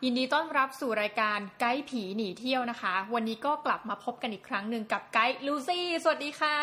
[0.00, 6.58] ัสดีค่ะยินดีต้อนรับสู่รายการไกด์ผีหนีเที่ยวนะคะ วันนี้ก็กลับมาพบกันอีกครั้งหนึ่งกับไกด์ลูซี่ สวัสดีค่ะ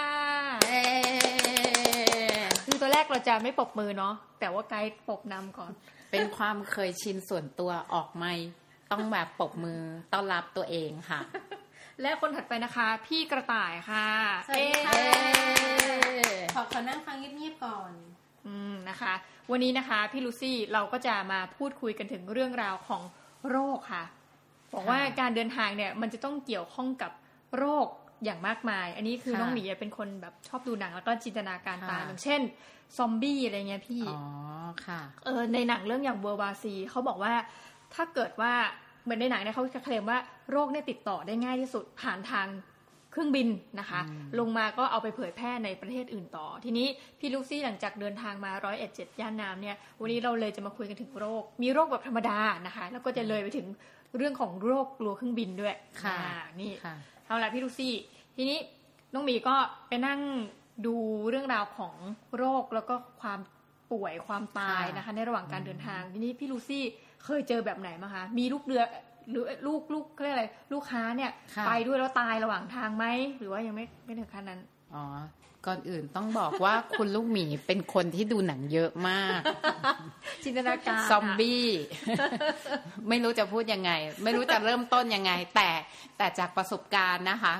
[0.69, 5.71] เอ๊ะคือตัวแรกเราจะไม่ปรบมือเนาะ แต่ว่าไกด์ปรบนำก่อน
[6.11, 8.33] เป็นความเคยชินส่วนตัวออกไม่
[8.91, 9.81] ต้องแบบปรบมือ
[10.13, 11.19] ต้อนรับตัวเองค่ะ
[12.01, 14.07] และคนถัดไปนะคะ พี่กระต่ายค่ะ
[14.47, 17.91] สวัสดีค่ะเอ๊ะขอขอนั่งฟังเงียบๆก่อน
[18.47, 19.13] อืมนะคะ
[19.51, 23.01] วันนี้นะคะพี่ลูซี่เราก็จะมาพูดคุยกันถึงเรื่องราวของ
[23.49, 24.03] โรคค่ะ
[24.73, 27.11] บอกว่าการเดินทางเนี่ยมันจะต้องเกี่ยวข้องกับ
[27.57, 27.87] โรค
[28.25, 32.41] อย่างมากมาย อันนี้คือค่ะน้องหมีเป็นคนแบบชอบดูหนังแล้วก็จินตนาการตามค่ะอย่างเช่น
[32.97, 34.21] ซอมบี้อะไรเงี้ยพี่ อ๋อ
[34.85, 37.33] ค่ะ เออ ในหนังเรื่องอย่างเวอร์บาซีเขาบอกว่า
[37.93, 38.53] ถ้าเกิดว่า
[39.03, 40.19] เหมือนในหนังเนี่ยเขาเคลมว่า
[40.51, 42.47] โรคเนี่ยติดต่อได้ง่ายที่สุดผ่านทาง
[43.15, 43.49] เครื่องบิน
[43.79, 46.87] นะคะอืมลงมาก็เอาไปเผยแพร่ในประเทศอื่นต่อ ทีนี้
[47.19, 53.67] พี่ลูซี่หลังจากเดินทางมาร้อยเอ็ดเจ็ดย่านน้ำเนี่ยวันนี้เราเลยจะมาคุยกันถึงโรค มีโรคแบบธรรมดานะคะ แล้วก็จะเลยไปถึง
[54.17, 56.95] เรื่องของโรคกลัวเครื่องบินด้วยค่ะอ่านี่ค่ะ
[57.27, 57.93] เอาละพี่ลูซี่
[58.35, 58.59] ทีนี้
[59.13, 59.55] น้องหมีก็
[59.87, 60.19] ไปนั่ง
[60.85, 60.95] ดู
[61.29, 61.95] เรื่องราวของ
[62.37, 63.39] โรคแล้วก็ความ
[63.91, 66.83] ป่วยความตายค่ะนะคะ ในระหว่างการเดินทางทีนี้พี่ลูซี่
[67.25, 69.41] เคยเจอแบบไหนมาคะมีลูกเรือหรือ ลู
[69.79, 73.05] กลูกเขาเรียกอะไร ลูกค้าเนี่ยค่ะไปด้วยแล้วตายระหว่างทางไหม
[73.37, 74.59] หรือว่ายังไม่ไม่ถึงขั้นนั้น
[74.95, 75.05] อ๋อ
[75.65, 79.39] ก่อนอื่นต้องบอกว่าคุณลูกหมีเป็นคนที่ดูหนังเยอะมาก
[80.43, 81.65] จินตนาการซอมบี้
[83.09, 83.91] ไม่รู้จะพูดยังไง
[84.23, 85.69] ไม่รู้จะเริ่มต้นยังไง แต่
[86.17, 87.55] แต่จากประสบการณ์นะคะ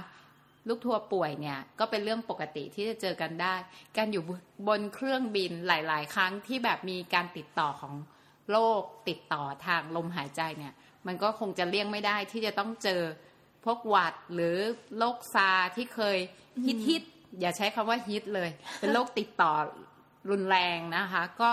[0.68, 3.54] ลูกทัวร์ป่วยเนี่ยก็เป็นเรื่องปกติที่จะเจอกันได้
[3.98, 4.24] การอยู่
[4.68, 7.94] บนเครื่องบินหลาย ๆ ครั้งที่แบบมีการติดต่อของ
[8.52, 10.74] โรคติดต่อทางลมหายใจเนี่ย
[11.08, 13.02] มันก็คงจะเลี่ยงไม่ได้ที่จะต้องเจอ
[13.66, 14.56] พวกหวัดหรือ
[14.98, 16.18] โรคซาร์ที่เคย
[16.66, 18.50] ฮิตฮิตๆอย่าใช้คำว่าฮิตเลย
[18.80, 19.54] เป็นโรคติดต่อ
[20.30, 21.50] รุนแรงนะคะ ก็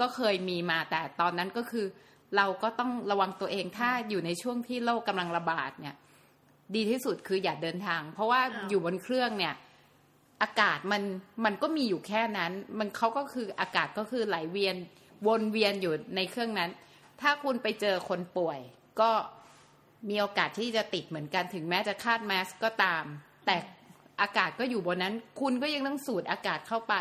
[0.00, 1.86] ก็เคยมีมาแต่ตอนนั้นก็คือ
[2.36, 5.96] เราก็ต้องระวังตัวเองถ้าอยู่ในช่วงที่โรคกำลังระบาดเนี่ย
[6.74, 9.54] ดีที่สุดคืออย่าเดินทาง เพราะว่าอ้าวอยู่บนเครื่องเนี่ย
[10.42, 11.02] อากาศมัน
[11.44, 14.76] มันก็มีอยู่แค่นั้น มันเขาก็คืออากาศก็คือไหลเวียน
[15.26, 16.70] วนเวียนอยู่ในเครื่องนั้น
[17.20, 18.58] ถ้าคุณไปเจอคนป่วย
[19.00, 19.10] ก็
[20.08, 23.04] มีโอกาสที่จะติดเหมือนกันถึงแม้จะคาดแมสก็ตาม
[23.46, 23.56] แต่
[24.22, 26.94] อากาศก็อยู่บนนั้น คุณก็ยังต้องสูดอากาศเข้าไป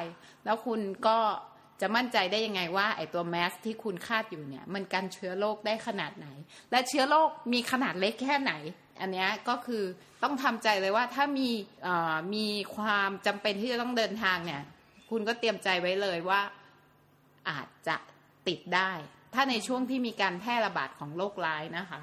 [0.45, 1.17] แล้วคุณก็
[1.81, 6.27] จะมั่นใจได้ยังไงว่าไอตัวแมสที่คุณคาดอยู่เนี่ย มันกันเชื้อโรคได้ขนาดไหน
[6.71, 8.53] และเชื้อโรคมีขนาดเล็กแค่ไหน
[9.01, 9.83] อันนี้ก็คือ
[10.23, 11.49] ต้องทำใจเลยว่าถ้ามี
[12.35, 14.61] มีความจำเป็นที่จะต้องเดินทางเนี่ย
[15.09, 16.41] คุณก็เตรียมใจไว้เลยว่า
[17.49, 17.95] อาจจะ
[18.47, 18.91] ติดได้
[19.35, 22.01] ถ้าในช่วงที่มีการแพร่ระบาดของโรคร้ายนะคะ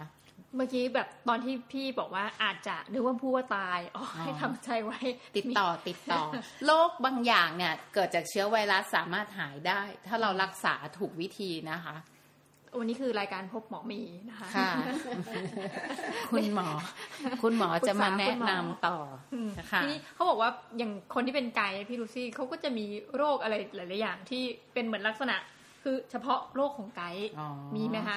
[0.56, 4.98] เมื่อกี้แบบตอนที่พี่บอกว่าอาจจะนึกว่าพูดว่าตายอ๋อให้ทำใจไว้
[5.36, 6.22] ติดต่อติดต่อ
[6.66, 11.96] โรคบางอย่างเนี่ยเกิดจากเชื้อไวรัสสามารถหายได้ ถ้าเรารักษาถูกวิธีนะคะ
[12.78, 14.00] วันนี้คือรายการพบหมอหมี
[14.30, 14.70] นะคะค่ะ
[16.30, 16.68] คุณหมอ
[17.42, 18.96] คุณหมอจะมาแนะนำต่อ
[19.34, 25.36] อืมนะคะทีนี้เขาบอกว่าอย่างคนที่เป็นไกด์พี่ลูซี่เขาก็จะมีโรคอะไรหลาย ๆ อย่างที่เป็นเหมือนลักษณะ
[25.82, 28.16] คือเฉพาะโรคของไกด์อ๋อมีไหมคะ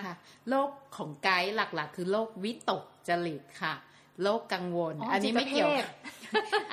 [0.49, 3.73] โรคของไกด์หลักๆ คือโรควิตกจริตค่ะ
[4.23, 5.85] โรคกังวลอ๋ออัอันนี้ไม่เกี่ยวจิตเภท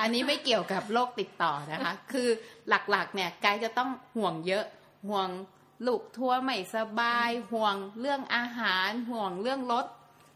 [0.01, 2.29] อันนี้ไม่เกี่ยวกับโรคติดต่อนะคะ คือ
[2.69, 4.65] หลักๆ เนี่ยไกด์จะต้องห่วงเยอะ
[5.09, 5.29] ห่วง
[5.87, 9.87] ลูกทัวร์ไม่สบาย ห่วงเรื่องอาหาร ห่วงเรื่องรถ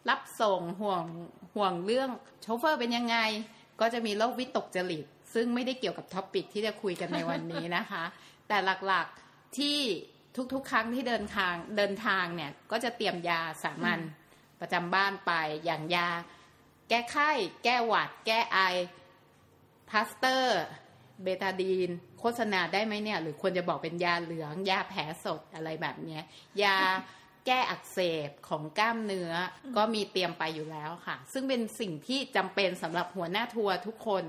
[0.08, 1.04] รับส่งห่วง
[1.54, 2.10] ห่วงเรื่อง
[2.42, 3.16] โชเฟอร์เป็นยังไง
[3.80, 8.04] ก็จะมีโรควิตกจริต ซึ่งไม่ได้เกี่ยวกับ topic ที่จะคุยกันในวันนี้นะคะ
[8.48, 8.56] แต่
[8.86, 9.78] หลักๆที่
[10.52, 14.00] ทุกๆ ครั้งที่เดินทางเดินทางเนี่ย ก็จะเตรียมยาสามัญ
[14.60, 15.32] ประจำบ้านไป
[15.64, 16.08] อย่างยา
[16.88, 17.30] แก้ไข้
[17.64, 18.58] แก้หวัด แก้ไอ
[19.90, 20.62] พลาสเตอร์
[21.22, 26.22] เบตาดีน โฆษณาได้ไหมเนี่ย หรือควรจะบอกเป็นยาเหลือง ยาแผลสดอะไรแบบเนี้ย
[26.62, 26.76] ยา
[27.46, 27.98] แก้อักเส
[28.28, 34.22] บของกล้ามเนื้อก็มีเตรียมไปอยู่แล้วค่ะ ซึ่งเป็นสิ่งที่จำเป็นสำหรับหัวหน้าทัวร์ทุกคน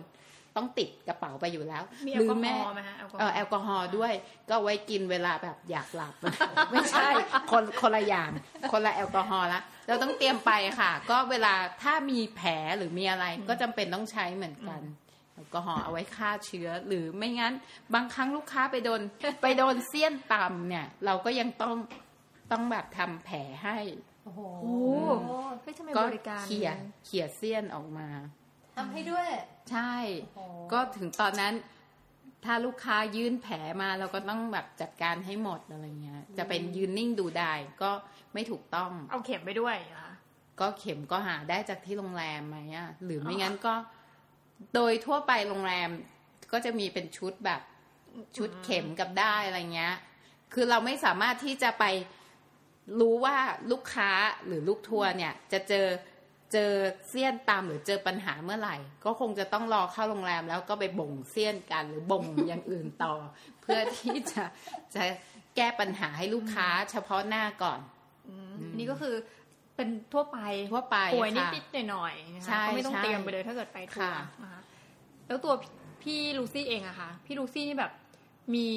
[0.58, 4.14] ต้องติดกระเป๋าไปอยู่แล้วมีแอลกอฮอล์ไหมคะแอลกอฮเอออล์แอลกอฮอล์ด้วย
[4.50, 6.14] ก็ไว้กินเวลาแบบอยากหลับ
[6.72, 7.08] ไม่ใช่
[7.52, 8.32] คนคนละอย่าง
[8.72, 14.82] คนละแอลกอฮอล์ละเราต้องเตรียมไปค่ะ ก็เวลาถ้ามีแผลหรือมีอะไร ก็จำเป็นต้องใช้เหมือนกัน
[15.34, 17.54] แอลกอฮอล์เอาไว้ฆ่าเชื้อ หรือไม่งั้น
[17.94, 19.02] บางครั้งลูกค้าไปโดน
[19.42, 21.76] ไปโดนเสี้ยนตำเนี่ย เราก็ยังต้อง
[22.52, 23.78] ต้องแบบทำแผลให้
[24.26, 24.76] โอ้โหโอ้
[25.62, 26.70] เฮ้ยทำไมก็บริการเขี่ย
[27.06, 28.08] เขี่ยเสี้ยนออกมา
[28.76, 29.28] ทำให้ด้วย
[29.72, 29.94] ใช่
[30.36, 31.54] โอ้โหก็ถึงตอนนั้น
[32.46, 37.92] ถ้าลูกค้ายื่นแผลมาเราก็ต้องแบบจัดการให้หมดอะไรเงี้ย จะเป็นยืนนิ่งดูได้ก็
[38.34, 40.14] ไม่ถูกต้อง เอาเข็มไปด้วยเหรอคะ
[40.60, 43.74] ก็เข็มก็หาได้จากที่โรงแรมไหมอะหรือไม่งั้นก็
[44.74, 45.90] โดยทั่วไปโรงแรม
[46.52, 47.62] ก็จะมีเป็นชุดแบบ
[48.38, 49.96] ชุดเข็มกับได้อะไรเงี้ย
[50.54, 51.86] คือเราไม่สามารถที่จะไป
[53.00, 53.38] รู้ว่า
[53.72, 54.12] ลูกค้า
[54.46, 55.86] หรือลูกทัวร์เนี่ย จะเจอ
[56.54, 56.72] เจอ
[57.10, 63.14] เสี้ยนตามหรือเจอปัญหาเมื่อไหร่ ก็คงจะต้องรอเข้าโรงแรมแล้วก็ไปบ่งเสี้ยนกันหรือบ่งอย่างอื่นต่อ
[63.62, 64.44] เพื่อที่จะ
[64.96, 65.04] จะ
[65.56, 67.80] แก้ปัญหาให้ลูกค้าเฉพาะหน้าก่อน
[68.30, 69.16] อืมอันนี้ก็คือ
[69.76, 70.40] เป็นทั่วไป
[70.74, 74.62] ทั่วไปป่วยค่ะนิดๆหน่อยๆนะคะใช่ก็ไม่ต้องใช่เตรียมไปเลยถ้าเกิดไปทัวร์ค่ะนะคะ
[75.28, 75.54] แล้วตัว
[76.04, 77.92] พี่ลูซี่เองอะค่ะ พี่ลูซี่นี่แบบ
[78.56, 78.68] มี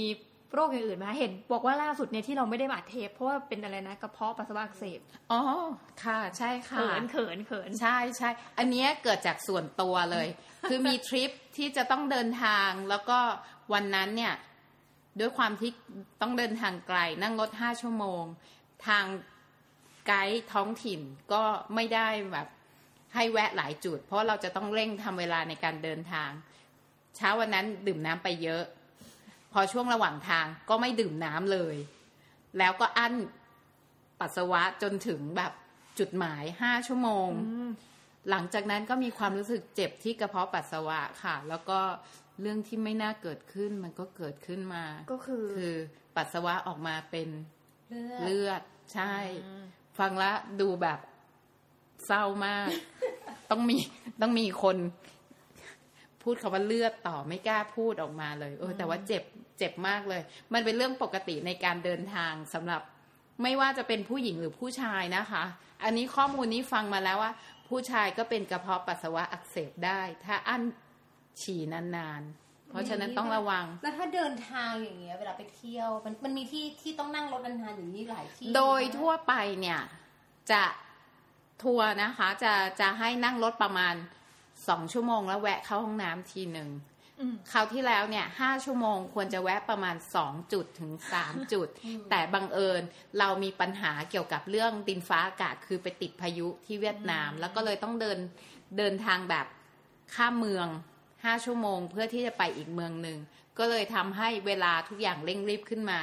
[0.55, 5.01] โรคอย่างอื่นไหมคะเห็นบอกว่าล่าสุดเนี่ยที่เราไม่ได้บาดเทปเพราะว่าเป็นอะไรนะกระเพาะปัสสาวะอักเสบ
[5.33, 5.41] อ๋อ
[6.05, 10.29] ค่ะใช่ค่ะเขินเขินเขินใช่ใช่อันเนี้ยเกิดจากส่วนตัวเลย
[10.69, 13.19] คือมีทริปที่จะต้องเดินทางแล้วก็
[13.73, 14.35] วันนั้นเนี่ย
[15.21, 15.71] ด้วยความที่
[16.21, 18.25] ต้องเดินทางไกลนั่งรถห้าชั่วโมง
[18.87, 19.05] ทาง
[20.07, 21.01] ไกด์ท้องถิ่น
[21.33, 21.43] ก็
[21.75, 22.49] ไม่ได้แบบ
[23.15, 26.31] ให้แวะหลายจุด เพราะเราจะต้องเร่งทำเวลาในการเดินทาง
[27.17, 28.65] เช้าวันนั้นดื่มน้ำไปเยอะ
[29.53, 31.77] พอช่วงระหว่างทางก็ไม่ดื่มน้ำเลย
[32.59, 33.15] แล้วก็อั้น
[34.21, 35.53] ปัสสาวะจนถึงแบบ
[35.99, 37.71] จุดหมายห้าชั่วโมงอืม
[38.31, 41.81] หลังจากนั้นก็มีความรู้สึกเจ็บที่กระเพาะปัสสาวะค่ะ แล้วก็
[42.41, 45.75] เรื่องที่ไม่น่าเกิดขึ้นมันก็เกิดขึ้นมา ก็คือคือ
[46.17, 47.29] ปัสสาวะออกมาเป็น
[47.89, 48.63] เลือดเลือด
[48.95, 49.15] ใช่
[49.47, 49.65] อืม
[49.99, 50.99] ฟังแล้วดูแบบ
[52.07, 52.69] เศร้ามาก
[53.51, 53.77] ต้องมี
[54.23, 54.77] ต้องมีคน
[56.23, 59.23] พูดคำว่าเลือดต่อไม่กล้าพูดออกมาเลยเออแต่ว่าเจ็บ
[59.59, 60.23] เจ็บมากเลย
[60.53, 62.83] มันเป็นเรื่องปกติในการเดินทางสำหรับ
[63.43, 65.45] ไม่ว่าจะเป็นผู้หญิงหรือผู้ชายนะคะ
[65.85, 67.33] อันนี้ข้อมูลนี้ฟังมาแล้วว่า
[67.69, 70.63] ผู้ชายก็เป็นกระเพาะปัสสาวะอักเสบได้ ถ้าอั้น
[71.41, 79.81] ฉี่นานๆ เพราะฉะนั้นต้องระวัง แล้วถ้าเดินทางอย่างเงี้ยเวลาไปเที่ยวมันมันมีที่ที่ต้องนั่งรถนานๆอย่างนี้หลายที่ โดยนะทั่วไปเนี่ย
[80.53, 80.63] จะ
[81.63, 83.95] ทัวร์นะคะ จะจะให้นั่งรถประมาณ
[84.69, 86.71] สองชั่วโมงแล้วแวะเข้าห้องน้ำทีหนึ่ง
[87.21, 91.69] อืมคราวที่แล้วเนี่ยห้าชั่วโมงควรจะแวะประมาณสองจุดถึงสามจุด
[92.11, 92.83] แต่บังเอิญ
[93.19, 98.19] เรามีปัญหาเกี่ยวกับเรื่องดินฟ้าอากาศคือไปติดพายุที่เวียดนาม แล้วก็เลยต้องเดิน
[98.79, 99.47] เดินทางแบบ
[100.15, 100.67] ข้ามเมือง
[101.25, 103.19] ห้าชั่วโมง เพื่อที่จะไปอีกเมืองหนึ่ง
[103.59, 106.01] ก็เลยทำให้เวลาทุกอย่างเร่งรีบขึ้นมา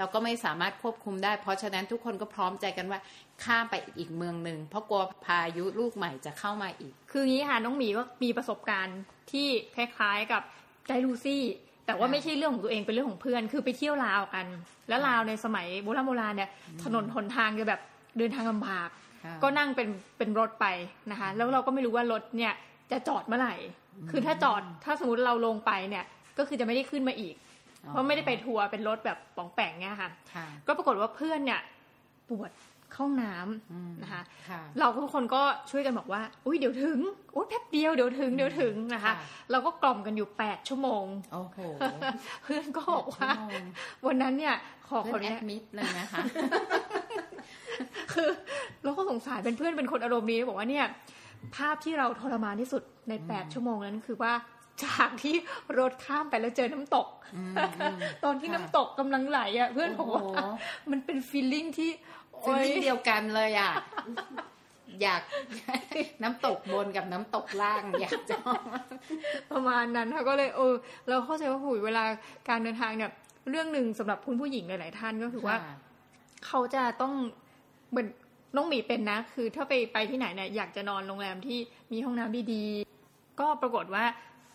[0.00, 3.00] เราก็ไม่สามารถควบคุมได้ เพราะฉะนั้นทุกคนก็พร้อมใจกันว่า
[3.44, 8.98] ข้ามไปอีกเมืองหนึ่งเพราะกลัวพายุลูกใหม่จะเข้ามาอีก คืองี้ค่ะน้องหมีก็มีประสบการณ์
[9.32, 10.42] ที่คล้ายๆกับ
[10.86, 11.44] ไกด์ลูซี่
[11.86, 14.46] แต่ว่าค่ะไม่ใช่เรื่องของตัวเองเป็นเรื่องของเพื่อน คือไปเที่ยวลาวกัน
[14.88, 16.50] แล้วลาวในสมัยโบราณโบราณเนี่ย
[16.82, 17.80] ถนนหนทางจะแบบ
[18.18, 18.88] เดินทางลำบาก
[19.42, 19.88] ก็นั่งเป็น
[20.18, 20.66] เป็นรถไป
[21.10, 22.52] นะคะ แล้วเราก็ไม่รู้ว่ารถเนี่ย
[22.92, 23.54] จะจอดเมื่อไหร่
[24.10, 26.04] คือถ้าจอดถ้าสมมติเราลงไปเนี่ย
[26.38, 27.34] ก็คือจะไม่ได้ขึ้นมาอีก
[27.88, 31.60] เพราะไม่ได้ไปทัวร์เป็นรถแบบป๋องแปงเนี่ยค่ะค่ะ ก็ปรากฏว่าเพื่อนเนี่ย
[32.28, 32.50] ปวด
[32.92, 36.98] เข้าห้องน้ำอืมนะคะค่ะเราทุกคนก็ช่วยกันบอกว่า อุ้ยเดี๋ยวถึง
[37.32, 41.58] โอ้ยแป๊บเดียวเดี๋ยวถึงเดี๋ยวถึงนะคะค่ะเราก็กล่อมกันอยู่แปดชั่วโมงโอ้โห
[42.42, 43.62] เพื่อนก็บอกว่าชั่โมง
[44.06, 44.54] วันนั้นเนี่ย
[44.88, 46.18] ขอคเพื่อนนแอเนี้ยดมิดเลยนะคะ
[48.12, 48.28] คือ
[48.84, 50.86] เราก็สงสารเป็นเพื่อนเป็นคนอารมณ์ดีบอกว่าเนี่ย
[51.56, 54.32] ภาพที่เราทรมานที่สุดในแปดชั่วโมงนั้นคือว่า
[54.84, 55.34] จากที่
[55.78, 57.06] รถข้ามไปแล้วเจอน้ำตก
[57.36, 60.38] อืมอืมตอนที่ค่ะน้ำตกกำลังไหลอะ เพื่อนบอกว่าโอ้โห
[60.90, 61.90] มันเป็นฟีลลิ่งที่
[62.42, 63.72] ฟีลโอ๊ยลิ่งเดียวกันเลยอะ
[65.02, 65.22] อยาก
[66.22, 68.36] น้ำตกบนกับน้ำตกล่าง อยากจะ
[69.50, 70.74] ประมาณนั้นค่ะก็เลยเออ
[71.08, 72.04] เราเข้าใจว่าหุยเวลา
[72.48, 73.10] การเดินทางเนี่ย
[73.50, 75.56] เรื่องหนึ่งสำหรับคุณผู้หญิงหลาย ๆ ท่านก็คือว่า
[76.46, 77.12] เขาจะต้อง
[77.90, 78.08] เหมือน
[78.56, 81.58] น้องหมีเป็นนะ คือถ้าไปไปที่ไหนเนี่ยอยากจะนอนโรงแรมที่
[81.92, 84.04] มีห้องน้ำดีๆก็ปรากฏว่า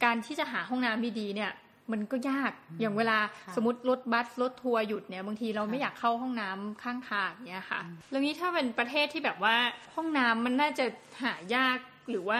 [0.05, 1.51] การที่จะหาห้องน้ำดีๆเนี่ย
[1.91, 7.81] มันก็ยากอย่างเวลาค่ะสมมติรถบัสรถทัวร์หยุดเนี่ยบางทีเราไม่ค่ะอยากเข้าห้องน้ำข้างทางเนี่ยค่ะ
[8.11, 9.55] แล้วนี้ถ้าเป็นประเทศที่แบบว่า
[9.95, 10.85] ห้องน้ำมันน่าจะ
[11.23, 11.77] หายาก
[12.09, 12.39] หรือว่า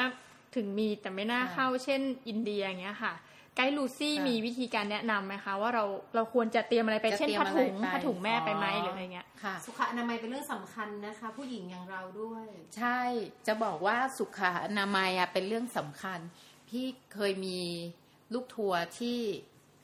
[0.55, 3.13] ถึงมีแต่ไม่น่าเข้าเช่น อินเดียอย่างเงี้ยค่ะ
[3.55, 5.83] ไกด์ลูซี่มีวิธีการแนะนำไหมคะ ว่าเรา
[6.15, 12.45] เราควรจะเตรียมอะไรไปจะเช่นเตรียมผ้าถุงอะไรไปผ้าถุงแม่ไปไหมหรืออะไรเงี้ยค่ะสุขอนามัยเป็นเรื่องสำคัญนะคะ ผู้หญิงอย่างเราด้วย
[12.77, 12.99] ใช่
[13.47, 16.19] จะบอกว่าสุขอนามัยอะเป็นเรื่องสำคัญ
[16.69, 17.59] พี่เคยมี
[18.33, 19.19] ลูกทัวร์ที่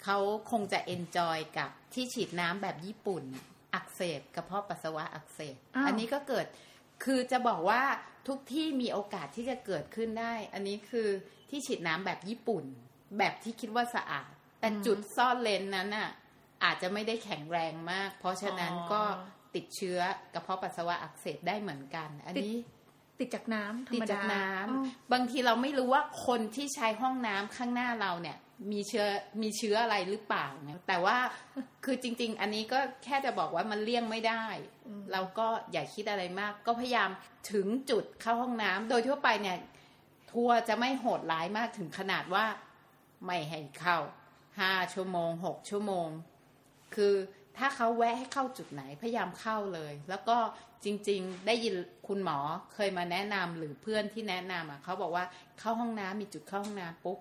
[0.04, 0.18] เขา
[0.52, 3.24] คงจะ enjoy กับที่ฉีดน้ำแบบญี่ปุ่น
[3.74, 6.46] อักเสบกระเพาะปัสสาวะอักเสบอ้าวอันนี้ก็เกิด
[7.04, 7.82] คือจะบอกว่า
[8.28, 11.08] ทุกที่มีโอกาสที่จะเกิดขึ้นได้ อันนี้คือ
[11.50, 12.64] ที่ฉีดน้ำแบบญี่ปุ่น
[13.18, 16.10] แบบที่คิดว่าสะอาด แต่จุดซ่อนเร้นนั้นน่ะ
[16.64, 19.02] อาจจะไม่ได้แข็งแรงมาก เพราะฉะนั้นก็
[19.56, 20.00] ติดเชื้อ
[20.34, 22.56] กระเพาะปัสสาวะอักเสบได้เหมือนกัน อันนี้
[23.22, 28.38] ติดจากน้ำธรติดรมจาดากน้ำอ๋อบางทีเราไม่รู้ว่าคนที่ใช้ห้องน้ำข้างหน้าเราเนี่ย
[28.72, 29.08] มีเชื้อ
[29.42, 31.18] มีเชื้ออะไรหรือเปล่าเนี่ยแต่ว่า
[31.86, 34.46] คือจริง ๆ อันนี้ก็แค่จะบอกว่ามันเลี่ยงไม่ได้
[35.12, 37.10] เราก็อย่าคิดอะไรมาก ก็พยายาม
[37.52, 39.58] ถึงจุดเข้าห้องน้ำโดยทั่วไปเนี่ย
[40.32, 42.46] ทัวร์จะไม่โหดร้ายมากถึงขนาดว่า
[43.26, 43.98] ไม่ให้เข้า
[44.60, 46.08] ห้าชั่วโมงหกชั่วโมง
[46.96, 47.14] คือ
[47.62, 50.38] ถ้าเขาแวะให้เข้าจุดไหนพยายามเข้าเลย แล้วก็
[50.86, 51.74] จริง ๆ ได้ยิน
[52.08, 52.38] คุณหมอ
[52.74, 55.26] เคยมาแนะนำหรือเพื่อนที่แนะนำอะเขาบอกว่า
[55.60, 57.18] เข้าห้องน้ำมีจุดเข้าห้องน้ำปุ๊บ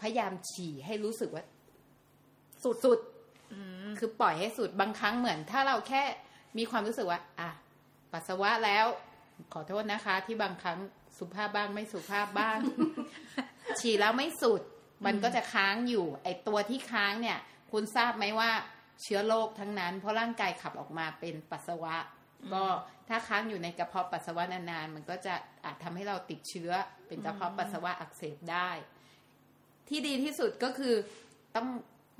[0.00, 1.44] พยายามฉี่ให้รู้สึกว่า
[2.62, 6.02] สุดสุดๆคือปล่อยให้สุดบางครั้งเหมือน ถ้าเราแค่
[6.58, 7.50] มีความรู้สึกว่า อะ
[8.12, 8.86] ปัสสาวะแล้ว
[9.52, 10.78] ขอโทษนะคะ ที่บางครั้ง
[11.18, 12.58] สุภาพบ้างไม่สุภาพบ้าง
[13.80, 14.62] ฉี่แล้วไม่สุด
[15.06, 17.38] มันก็จะค้างอยู่ ไอตัวที่ค้างเนี่ย
[17.72, 18.50] คุณทราบไหมว่า
[19.02, 21.96] เชื้อโรคทั้งนั้น เพราะร่างกายขับออกมาเป็นปัสสาวะ
[22.52, 22.64] ก็
[23.08, 26.70] ถ้าค้างอยู่ในกระเพาะปัสสาวะนานๆ มันก็จะอาจทำให้เราติดเชื้อ
[27.06, 28.70] เป็นกระเพาะปัสสาวะอักเสบได้
[29.88, 30.94] ที่ดีที่สุดก็คือ
[31.56, 31.68] ต้อง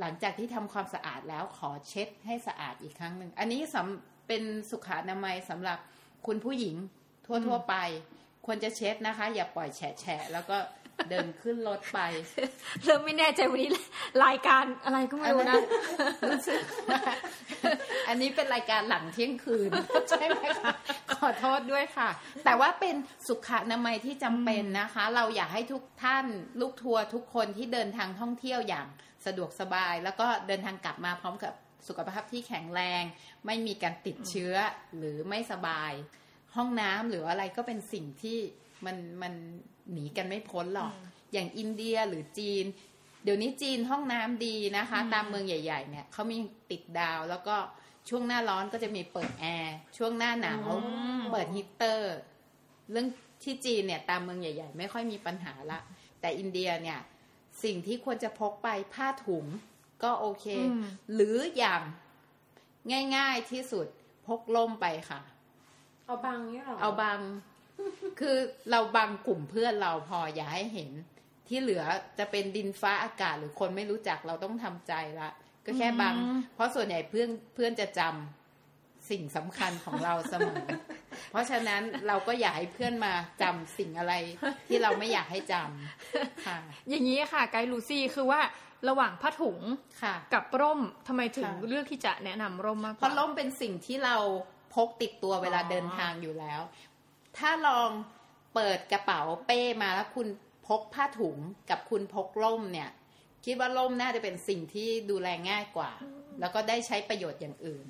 [0.00, 5.78] หลังจากที่ทำความสะอาดแล้วขอเช็ดให้สะอาดอีกครั้งหนึ่ง อันนี้สำเป็นสุขอนามัยสำหรับ
[6.26, 6.76] คุณผู้หญิง
[7.26, 7.74] ทั่วๆไป
[8.46, 10.56] ควรจะเช็ดนะคะ อย่าปล่อยแฉะๆแล้วก็
[11.10, 11.98] เดินขึ้นรถไป
[12.84, 13.70] เริ่มไม่แน่ใจวันนี้
[14.24, 15.56] รายการอะไรก็ไม่รู้นะ
[16.30, 17.00] รู้สึกว่า
[18.08, 19.70] อันนี้เป็นรายการหลังเที่ยงคืน
[20.08, 20.72] ใช่ไหมคะ
[21.14, 22.08] ขอโทษด้วยค่ะ
[22.44, 22.94] แต่ว่าเป็น
[23.26, 26.26] สุขอนามัยที่จำเป็นนะคะ เราอยากให้ทุกท่าน
[26.60, 28.86] ลูกทัวร์ทุกคนที่เดินทางท่องเที่ยวอย่าง
[29.26, 31.52] สะดวกสบาย แล้วก็เดินทางกลับมาพร้อมกับ
[31.88, 33.02] สุขภาพที่แข็งแรง
[33.46, 34.54] ไม่มีการติดเชื้อ
[34.96, 35.92] หรือไม่สบาย
[36.56, 38.38] ห้องน้ำหรืออะไรก็เป็นสิ่งที่
[38.86, 39.32] มันมัน
[39.92, 40.92] หนีกันไม่พ้นหรอก
[41.32, 42.64] อย่างอินเดียหรือจีน
[43.24, 46.38] เดี๋ยวนี้จีนห้องน้ำดีนะคะ ตามเมืองใหญ่ ๆ เนี่ยเขามี
[46.70, 47.56] ติดดาวแล้วก็
[48.08, 50.68] ช่วงหน้าร้อนก็จะมีเปิดแอร์ช่วงหน้าหนาว
[51.32, 52.16] เปิดฮีตเตอร์
[52.90, 53.06] เรื่อง
[53.42, 55.80] ที่จีนเนี่ยตามเมืองใหญ่ ๆ ไม่ค่อยมีปัญหาละ
[56.20, 56.98] แต่อินเดียเนี่ย
[57.64, 59.46] สิ่งที่ควรจะพกไปผ้าถุง
[60.02, 60.84] ก็โอเคอืม
[61.14, 61.82] หรืออย่าง
[63.16, 63.86] ง่าย ๆที่สุด
[64.26, 65.20] พกล่มไปค่ะ
[66.06, 67.18] เอาบังเนี่ยหรอเอาบาง
[68.20, 68.36] คือ
[68.70, 70.90] เราบางกลุ่มเพื่อนเราพออย่าให้เห็น
[71.48, 71.82] ที่เหลือ
[72.18, 75.30] จะเป็นดินฟ้าอากาศหรือคนไม่รู้จักเราต้องทำใจละ
[75.66, 80.64] ก็แค่บางอืมเพราะส่วนใหญ่เพื่อนเพื่อนจะจำสิ่งสำคัญของเราเสมอ
[81.30, 84.14] เพราะฉะนั้นเราก็อยากให้เพื่อนมาจำสิ่งอะไร
[84.68, 86.58] ที่เราไม่อยากให้จำค่ะ
[86.88, 88.40] อย่างนี้ค่ะ ไกด์ลูซี่คือว่า
[88.88, 89.60] ระหว่างผ้าถุง
[90.02, 94.16] ค่ะ กับร่มทำไมถึงค่ะเลือกที่จะแนะนำร่มมากกเพว่าราะร่มเป็นสิ่งที่เรา
[94.74, 96.60] พกติดตัวเวลาอ๋อเดินทางอยู่แล้ว
[97.38, 97.90] ถ้าลอง
[98.54, 100.28] เปิดกระเป๋าเป้มาแล้วคุณ
[100.66, 101.36] พกผ้าถุง
[101.70, 102.90] กับคุณพกร่มเนี่ย
[103.44, 105.90] คิดว่าร่มน่าจะเป็นสิ่งที่ดูแลง่ายกว่า
[106.40, 107.86] แล้วก็ได้ใช้ประโยชน์อย่างอื่น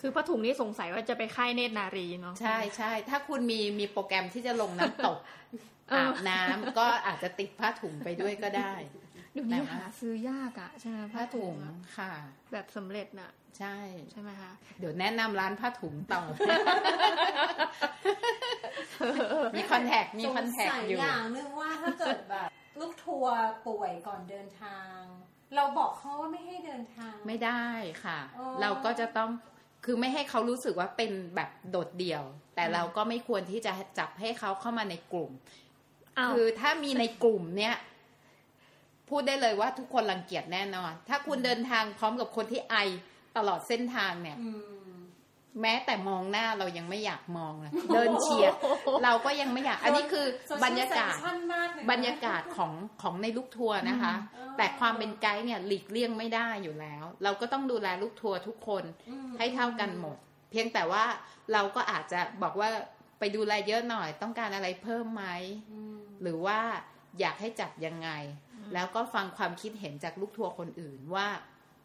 [0.00, 5.18] คือผ้าถุงนี้สงสัยว่าจะไปค่ายเนตรนารีเนาะใช่ใช่ถ้าคุณมีมีโปรแกรมที่จะลงน้ำตก
[5.90, 8.74] เออออาบน้ำก็อาจจะติดผ้าถุงไปด้วยก็ได้
[9.32, 12.12] เดี๋ยวนี้แต่ว่าหาซื้อยากอะใช่ไหมผ้าถุงอะค่ะ
[12.52, 13.76] แบบสำเร็จน่ะ ใช่
[14.10, 16.22] ใช่ไหมคะเดี๋ยวแนะนำร้านผ้าถุงต่อ
[19.56, 22.48] มีคอนแทคมีคอนแทคสงสัอยู่อย่างนึงว่าถ้าเกิดแบบ
[22.80, 23.36] ลูกทัวร์
[23.66, 24.96] ป่วยก่อนเดินทาง
[25.56, 27.66] เราบอกเขาว่าไม่ให้เดินทาง ไม่ได้
[28.04, 29.30] ค่ะอ๋อเราก็จะต้อง
[29.84, 32.22] คือไม่ให้เขารู้สึกว่าเป็นแบบโดดเดี่ยว
[32.54, 35.30] แต่เราก็ไม่ควรที่จะจับให้เขาเข้ามาในกลุ่ม
[36.18, 37.74] อ้าวคือถ้ามีในกลุ่มเนี้ย
[39.12, 42.76] พูดได้เลยว่าทุกคนรังเกียจแน่นอน ถ้าคุณเดินทางพร้อมกับคนที่ไอ
[43.36, 44.92] ตลอดเส้นทางเนี่ยอืม
[45.62, 48.52] แม้แต่มองหน้าเรายังไม่อยากมองเลยเดินเฉียด
[49.04, 60.16] เราก็ยังไม่อยาก อันนี้คือ Social บรรยากาศ sensation มากเลยนะบรรยากาศของของในลูกทัวร์นะคะอืมแต่ความเป็นไกด์เนี่ยหลีกเลี่ยงไม่ได้อยู่แล้ว เราก็ต้องดูแลลูกทัวร์ทุกคนอืมให้เท่ากันหมด
[60.50, 61.04] เพียงแต่ว่า
[61.52, 62.68] เราก็อาจจะบอกว่า
[63.18, 65.24] ไปดูแลเยอะหน่อย ต้องการอะไรเพิ่มไหม
[65.72, 66.58] อืมหรือว่า
[67.20, 68.10] อยากให้จัดยังไง
[68.74, 71.28] แล้วก็ฟังความคิดเห็นจากลูกทัวร์คนอื่นว่า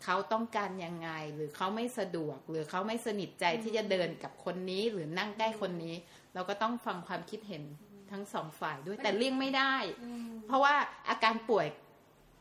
[0.04, 5.96] เขาต้องการยังไง หรือเขาไม่สะดวก หรือเขาไม่สนิทใจที่จะเดินกับคนนี้หรือนั่งใกล้คนนี้
[6.34, 7.64] เราก็ต้องฟังความคิดเห็น
[8.12, 10.76] ทั้งสองฝ่ายด้วยแต่เลี่ยงไม่ได้อืมเพราะว่า
[11.10, 11.68] อาการป่วย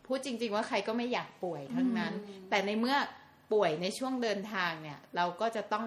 [0.07, 2.97] พูดจริง ๆ ว่าใครก็ไม่อยากป่วยทั้งนั้นอืมแต่ในเมื่อ
[3.53, 5.85] ป่วยในช่วงเดินทางเนี่ย เราก็จะต้อง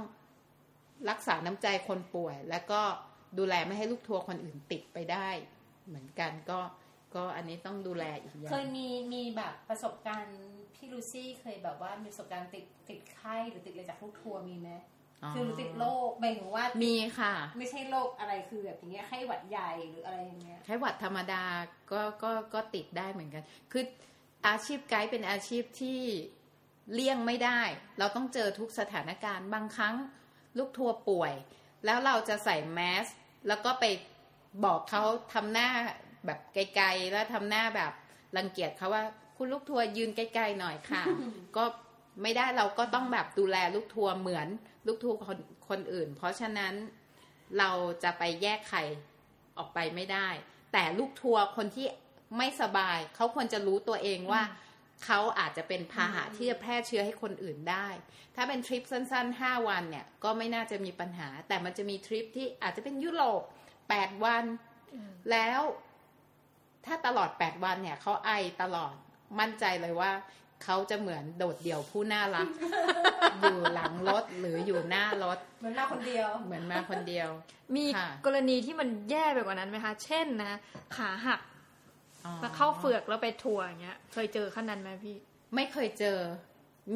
[1.09, 2.81] รักษาน้ำใจคนป่วย แล้วก็
[3.37, 5.29] ดูแลไม่ให้ลูกทัวร์คนอื่นติดไปได้
[5.87, 6.59] เหมือนกันก็
[7.15, 10.39] ก็อันนี้ต้องดูแลอีกอย่าเคยงมีมีแบบประสบการณ์
[10.75, 14.69] พี่ลูซี่เคยแบบว่ามีประสบการณ์ติดติดไข้หรือติดอะไรจากลูกทัวร์มีไหม
[15.35, 21.43] คือหรือติดโรคหมายถึงว่ามีค่ะ ไม่ใช่โรคอะไรคือแบบอย่างเงี้ยไข้หวัดใหญ่หรืออะไรอย่างเงี้ยไข้หวัดธรรมดา
[21.91, 23.83] ก็ก็ก็ติดได้เหมือนกัน คือ
[24.47, 25.99] อาชีพไกด์เป็นอาชีพที่
[26.93, 27.61] เลี่ยงไม่ได้
[27.99, 29.95] เราต้องเจอทุกสถานการณ์บางครั้ง
[30.57, 31.33] ลูกทัวร์ป่วย
[31.85, 33.07] แล้วเราจะใส่แมส
[33.47, 33.85] แล้วก็ไป
[34.65, 35.69] บอกเขาทำหน้า
[36.25, 37.91] แบบไกลๆแล้วทำหน้าแบบ
[38.37, 39.03] รังเกียจเขาว่า
[39.37, 41.03] คุณลูกทัวร์ยืนไกลๆหน่อยค่ะ
[41.57, 41.63] ก็
[42.21, 44.47] ไม่ได้เราก็ต้องแบบดูแลลูกทัวร์เหมือน
[44.87, 46.73] ลูกทัวร์คนคนอื่น เพราะฉะนั้น
[47.59, 47.71] เรา
[48.03, 48.79] จะไปแยกใคร
[49.57, 50.27] ออกไปไม่ได้
[50.73, 51.87] แต่ลูกทัวร์คนที่
[52.37, 54.41] ไม่สบาย เขาควรจะรู้ตัวเองว่า
[55.05, 57.87] เขาอาจจะเป็นพาหะที่จะแพร่เชื้อให้คนอื่นได้
[58.35, 63.41] ถ้าเป็นทริปสั้นๆ 5 วันเนี่ย ก็ไม่น่าจะมีปัญหา แต่มันจะมีทริปที่อาจจะเป็นยุโรป
[63.83, 64.45] 8วัน
[65.31, 65.61] แล้ว
[66.85, 68.31] ถ้าตลอด 8 วันเนี่ยเขาไอ
[68.61, 68.93] ตลอด
[69.39, 70.11] มั่นใจเลยว่า
[70.63, 72.47] เขาจะเหมือนโดดเดี่ยวผู้น่ารัก
[73.39, 77.29] อยู่หลังรถหรืออยู่หน้ารถ เหมือนมาคนเดียว เหมือนมาคนเดียว
[77.75, 80.53] มีค่ะกรณีที่มันแย่ไปกว่านั้นไหมคะ เช่นนะ
[80.95, 81.41] ขาหัก
[82.25, 85.15] อ๋อมาเข้าเฟือกแล้วไปทัวร์อย่างเงี้ย เคยเจอขั้นนั้นไหมพี่
[85.55, 86.17] ไม่เคยเจอ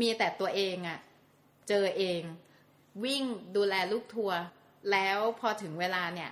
[0.01, 0.99] มีแต่ตัวเองอะ
[1.69, 2.21] เจอเอง
[3.05, 3.23] วิ่ง
[3.55, 4.39] ดูแลลูกทัวร์
[4.91, 6.31] แล้วพอถึงเวลาเนี่ย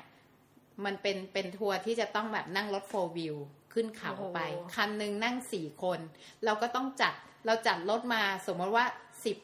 [0.85, 3.35] มันเป็นเป็นทัวร์ที่จะต้องแบบนั่งรถโฟวิว
[3.73, 4.39] ขึ้นเขาโอ้โหไป
[4.75, 5.99] คันหนึ่งนั่งสี่คน
[6.45, 7.13] เราก็ต้องจัด
[7.45, 8.85] เราจัดรถมาสมมติว่า
[9.25, 9.37] สิบ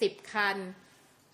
[0.00, 0.56] สิบคัน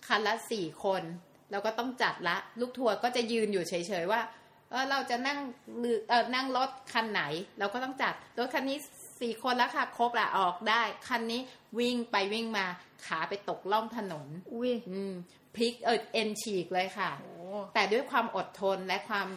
[0.07, 1.03] คันละสี่คน
[1.51, 4.21] เราก็ต้องจัดละ ลูกทัวร์ก็จะยืนอยู่เฉยๆว่า
[4.69, 5.39] เออเราจะนั่ง
[5.79, 7.23] หรือเออนั่งรถคันไหน
[7.59, 8.77] เราก็ต้องจัดรถคันนี้
[9.21, 11.41] สี่คนแล้วค่ะ ครบละออกได้ คันนี้
[11.79, 12.65] วิ่งไปวิ่งมา
[13.05, 15.13] ขาไปตกล่องถนนอุ้ยอืม
[15.55, 17.33] พลิกเออเอ็นฉีกเลยค่ะโอ้
[17.73, 19.27] แต่ด้วยความอดทนและความ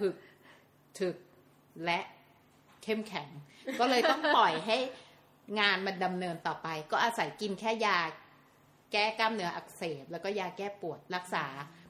[0.00, 0.14] ถึก
[1.00, 1.16] ถึก
[1.84, 2.00] และ
[2.82, 3.28] เข้มแข็ง
[3.80, 4.78] ก็เลยต้องปล่อยให้
[5.60, 7.98] งานมันดำเนินต่อไป ก็อาศัยกินแค่ยา
[8.92, 11.46] แก้กล้ามเนื้ออักเสบ แล้วก็ยาแก้ปวดรักษา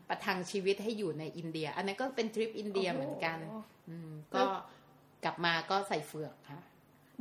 [0.09, 3.57] ประทังชีวิตให้อยู่ในอินเดีย อันนั้นก็เป็นทริปอินเดียเหมือนกันโโห
[3.89, 4.43] อืม ก็
[5.25, 6.61] กลับมาก็ใส่เฟือกค่ะ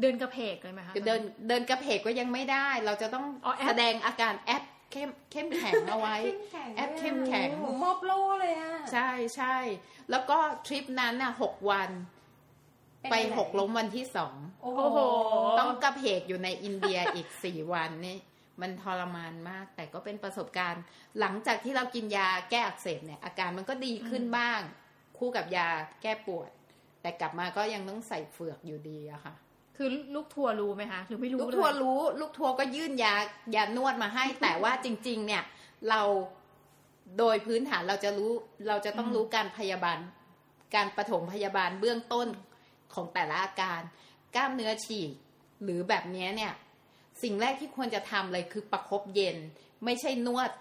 [0.02, 4.64] เดินกระเพกเลยไหมคะเดินเดินกระเพกก็ยังไม่ได้ เราจะต้องอ๋อแอปแสดงอาการแอป
[4.96, 6.16] เข้มเข้มแข็งเอาไว้
[6.78, 9.56] แอปเข้มแข็งหมูมอบโล่เลยอะ ใช่ใช่
[10.10, 11.90] แล้วก็ทริปนั้นน่ะหกวัน
[13.02, 15.00] เป็นไปยังไงหกล้มวันที่สองโอ้โอ้โห
[15.60, 18.18] ต้องกระเพกอยู่ในอินเดียอีกสี่วันนี่
[18.62, 20.84] มันทรมานมาก แต่ก็เป็นประสบการณ์
[21.20, 24.60] หลังจากที่เรากินยาแก้อักเสบเนี่ย อาการมันก็ดีขึ้นบ้าง
[25.18, 25.70] คู่กับยา
[26.02, 26.50] แก้ปวด
[27.02, 29.34] แต่กลับมาก็ยังต้องใส่เฟือกอยู่ดีอะค่ะ
[29.78, 33.14] คือลูกทัวร์รู้ไหมคะหรือไม่รู้ลูกเยทัวร์รู้ ลูกทัวร์ก็ยื่นยา
[33.56, 35.44] ยานวดมาให้ แต่ว่าจริง ๆ เนี่ย
[35.90, 36.02] เรา
[37.20, 38.32] โดยพื้นฐานเราจะรู้
[38.68, 39.98] เราจะต้องรู้การพยาบาล
[40.76, 42.28] การปฐมพยาบาลเบื้องต้น
[42.94, 43.82] ของแต่ละอาการ
[44.36, 45.12] กล้ามเนื้อฉีก
[45.64, 46.54] หรือแบบเนี้ยเนี่ย
[47.24, 49.38] สิ่งแรกที่ควรจะทำเลยคือประคบเย็น
[49.86, 50.52] ไม่ใช่นวด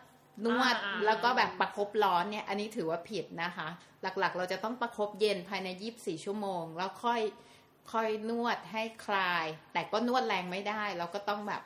[0.44, 3.68] นวดอ่าแล้วก็แบบประคบร้อนเนี่ย อันนี้ถือว่าผิดนะคะ
[4.02, 7.20] หลักๆ เราจะต้องประคบเย็นภายใน 24 ชั่วโมง แล้วค่อย
[7.92, 11.62] ค่อยนวดให้คลาย แต่ก็นวดแรงไม่ได้ เราก็ต้องแบบ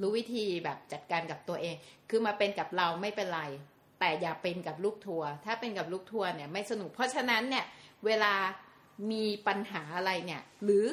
[0.00, 1.74] รู้วิธีแบบจัดการกับตัวเอง
[2.10, 3.42] คือมาเป็นกับเราไม่เป็นไร
[4.00, 7.64] แต่อย่าเป็นกับลูกทัวร์ถ้าเป็นกับลูกทัวร์เนี่ยไม่สนุก เพราะฉะนั้นเนี่ย
[8.06, 8.34] เวลา
[9.10, 10.84] มีปัญหาอะไรเนี่ย หรือ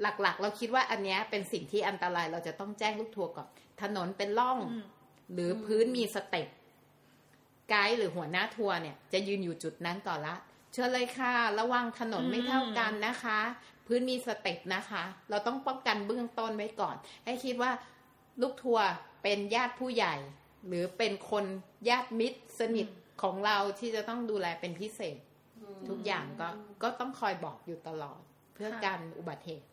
[0.00, 3.48] หลักๆ เราคิดว่าอันเนี้ยเป็นสิ่งที่อันตรายเราจะต้องแจ้งลูกทัวร์ก่อน
[3.82, 4.84] ถนนเป็นร่องอืม
[5.34, 6.48] หรือพื้นมี step
[7.68, 10.36] ไกด์หรือหัวหน้าทัวร์เนี่ยจะยืนอยู่จุดนั้นก่อนละ
[10.72, 13.40] เชิญเลยค่ะ ระวังถนนไม่เท่ากันนะคะ
[13.88, 17.70] พื้นมีสเต็ปนะคะ เราต้องป้องกันเบื้องต้นไว้ก่อน ให้คิดว่า
[18.40, 18.86] ลูกทัวร์
[19.22, 20.14] เป็นญาติผู้ใหญ่
[20.66, 21.44] หรือเป็นคน
[21.88, 22.88] ญาติมิตรสนิท
[23.22, 25.16] ของเราที่จะต้องดูแลเป็นพิเศษ
[25.88, 26.48] ทุกอย่างก็
[26.82, 28.20] ก็ต้องคอยบอกอยู่ตลอด
[28.54, 29.66] เพื่อค่ะการอุบัติเหตุ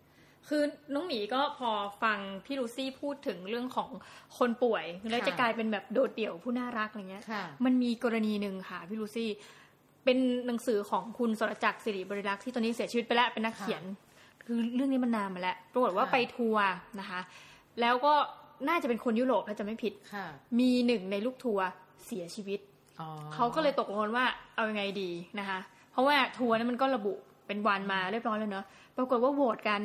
[0.49, 1.71] คือน้องหมีก็พอ
[2.03, 3.89] ฟังพี่ลูซี่พูดถึงเรื่องของ
[4.37, 9.29] คนป่วย แล้วจะกลายเป็นแบบโดดเดี่ยวผู้น่ารักอะไรเงี้ยค่ะมันมีกรณีหนึ่งค่ะพี่ลูซี่
[10.05, 13.83] เป็นหนังสือของคุณสรจักรสิริบริรักษ์ที่ตอนนี้เสียชีวิตไปแล้วเป็นนักเขียน
[14.45, 16.65] คือเรื่องนี้มันนานมาแล้วปรากฏว่าค่ะไปทัวร์
[16.99, 17.21] นะคะ
[17.81, 18.13] แล้วก็
[18.67, 20.25] น่าจะเป็นคนยุโรปถ้าจะไม่ผิดค่ะ
[20.59, 21.65] มีหนึ่งในลูกทัวร์
[22.05, 22.59] เสียชีวิต
[22.99, 25.59] อ๋อเขาก็เลยตกลงกันว่าเอายังไงดีนะคะ
[25.91, 27.13] เพราะว่าทัวร์นั้นมันก็ระบุ
[27.47, 28.65] เป็นวันมาเรียบร้อยแล้วเนอะ
[28.97, 29.81] ปรากฏว่าโหวตกัน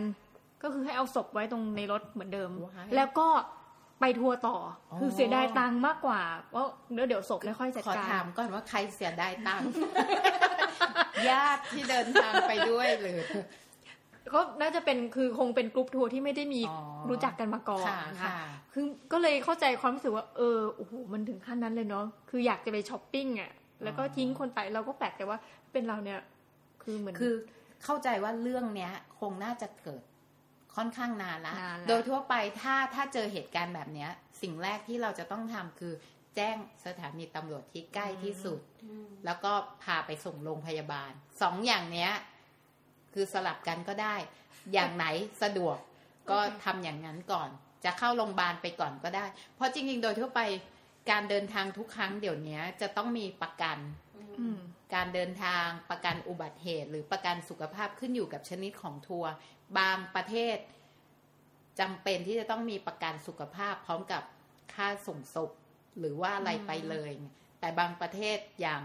[0.63, 3.29] ก็คือให้เอาศพไว้ตรงในรถเหมือนเดิมว้ายแล้วก็
[4.01, 4.57] ไปทัวร์ต่อ
[4.91, 6.21] ออคือเสียดายตังค์มากกว่า
[6.55, 9.71] ว่าเดี๋ยวเดี๋ยวศพไม่ค่อยจัดขอการถามก่อนว่าใครเสียดายตังค์
[11.29, 13.21] ญาติที่เดินทางไปด้วยหรือ
[14.33, 16.79] ก็น่าจะเป็นคือคงเป็นกรุ๊ปทัวร์ที่ไม่ได้มีอ๋อ
[17.11, 18.35] รู้จักกันมาก่อนค่ะนะคะค่ะ
[18.73, 23.51] คือก็เลยเข้าใจความรู้สึกว่า เออโอ้โหมันถึงขั้นนั้นเลยเนาะคืออยากจะไปช้อปปิ้งอะ
[23.83, 25.39] แล้วก็ทิ้งคนไปเราก็แปลกใจว่า
[25.73, 26.21] เป็นเราเนี่ย
[26.83, 27.35] คือเหมือนคือ
[27.85, 30.03] เข้าใจว่าเรื่องเนี้ย คงน่าจะเกิด
[30.77, 34.11] ค่อนข้างนานแล้วนานแล้วโดยทั่วไปถ้าถ้าเจอเหตุการณ์แบบเนี้ย
[34.43, 35.93] สิ่งแรกที่เราจะต้องทำคือ
[36.37, 38.61] แจ้งสถานีตำรวจที่ใกล้ที่สุด
[39.25, 41.11] แล้วก็พาไปส่งโรงพยาบาล
[41.43, 42.13] สองอย่างเนี้ย
[43.15, 44.17] คือสลับกันก็ได้
[44.73, 45.07] อย่างไหน
[45.43, 45.77] สะดวก
[46.31, 47.49] ก็ทำอย่างนั้นก่อน
[47.85, 50.41] จะเข้าโรงพยาบาลไปก่อนก็ได้ เพราะจริง ๆ โดยทั่วไป
[51.11, 53.79] การเดินทางทุกครั้งเดี๋ยวนี้จะต้องมีประกัน
[54.39, 54.59] อืม
[54.95, 59.33] การเดินทางประกันอุบัติเหตุ หรือประกันสุขภาพขึ้นอยู่กับชนิดของทัวร์
[59.79, 60.57] บางประเทศ
[61.81, 64.23] จำเป็นที่จะต้องมีประกันสุขภาพพร้อมกับ
[64.75, 65.51] ค่าส่งศพ
[65.99, 67.13] หรือว่าอะไรไปเลย
[67.61, 68.83] แต่บางประเทศอย่าง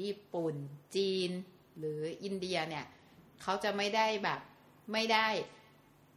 [0.00, 0.54] ญี่ปุ่น
[0.96, 1.30] จีน
[1.78, 2.84] หรืออินเดียเนี่ย
[3.42, 4.40] เขาจะไม่ได้แบบ
[4.92, 5.28] ไม่ได้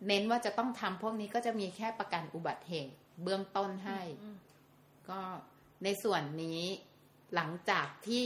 [0.07, 4.37] เน้นว่าจะต้องทำพวกนี้ก็จะมีแค่ประกันอุบัติเหตุเบื้องต้นให้อืม
[5.09, 5.21] ก็
[5.83, 6.61] ในส่วนนี้
[7.35, 8.25] หลังจากที่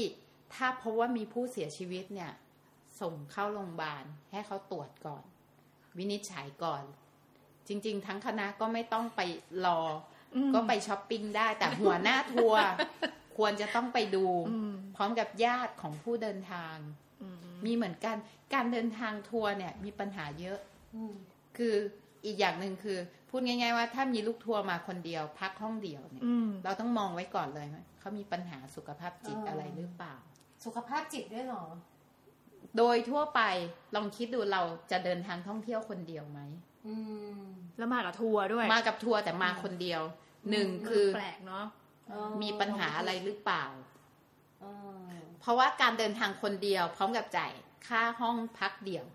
[0.53, 2.31] ถ้าพบว่ามีผู้เสียชีวิตเนี่ย
[3.01, 5.23] ส่งเข้าโรงพยาบาลให้เขาตรวจก่อน
[5.97, 6.83] วินิจฉัยก่อน
[7.67, 9.21] จริง ๆ ทั้งคณะก็ไม่ต้องไป
[9.65, 9.81] รอ
[10.35, 12.63] อมก็ไปช้อปปิ้งได้ แต่หัวหน้าทัวร์
[13.37, 18.15] ควรจะต้องไปดูอืมพร้อมกับญาติของผู้เดินทางอื มมีเหมือนกัน
[18.53, 20.59] การเดินทางทัวร์เนี่ยมีปัญหาเยอะ
[20.95, 21.13] อืม
[21.57, 21.75] คือ
[22.25, 22.97] อีกอย่างหนึ่งคือ
[23.29, 30.15] พูดง่าย ๆ ว่าถ้ามีลูกทัวร์มาคนเดียว พักห้องเดียวเนี่ยอืมเราต้องมองไว้ก่อนเลยว่าเขามีปัญหาสุขภาพจิตอะไรหรือเปล่า
[30.65, 31.65] สุขภาพจิตด้วยเหรอ
[32.77, 33.41] โดยทั่วไป
[33.95, 36.39] ลองคิดดูเราจะเดินทางท่องเที่ยวคนเดียวไหม
[36.87, 36.95] อื
[37.39, 37.41] ม
[37.77, 40.01] แล้วมากับทัวร์ด้วย มากับทัวร์แต่มาคนเดียว
[40.51, 41.65] หนึ่งคือแปลกเนาะ
[42.41, 43.65] มีปัญหาอะไรหรือเปล่า
[44.63, 44.71] อ๋อ
[45.39, 47.51] เพราะว่าการเดินทางคนเดียว พร้อมกับจ่าย
[47.87, 49.05] ค่าห้องพักเดี่ยว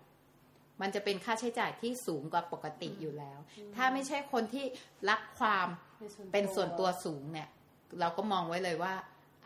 [0.81, 3.39] มันจะเป็นค่าใช้จ่ายที่สูงกว่าปกติอยู่แล้ว
[3.75, 4.65] ถ้าไม่ใช่คนที่
[5.09, 5.67] รักความ
[6.31, 7.49] เป็นส่วนตัวสูงเนี่ย
[7.99, 8.93] เราก็มองไว้เลยว่า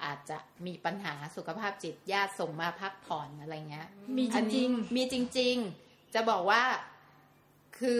[0.03, 3.87] อาจจะมีปัญหาสุขภาพจิตญาติส่งมาพักผ่อนอะไรเงี้ย
[4.17, 6.61] มีจอันรินี้งมีจริง ๆ จะบอกว่า
[7.79, 7.99] คือ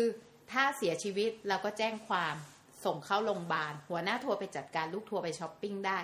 [0.52, 2.36] ถ้าเสียชีวิตเราก็แจ้งความ
[2.86, 5.98] ส่งเข้าโรงพยาบาลหัวหน้าทัวร์ไปจัดการลูกทัวร์ไปช้อปปิ้งได้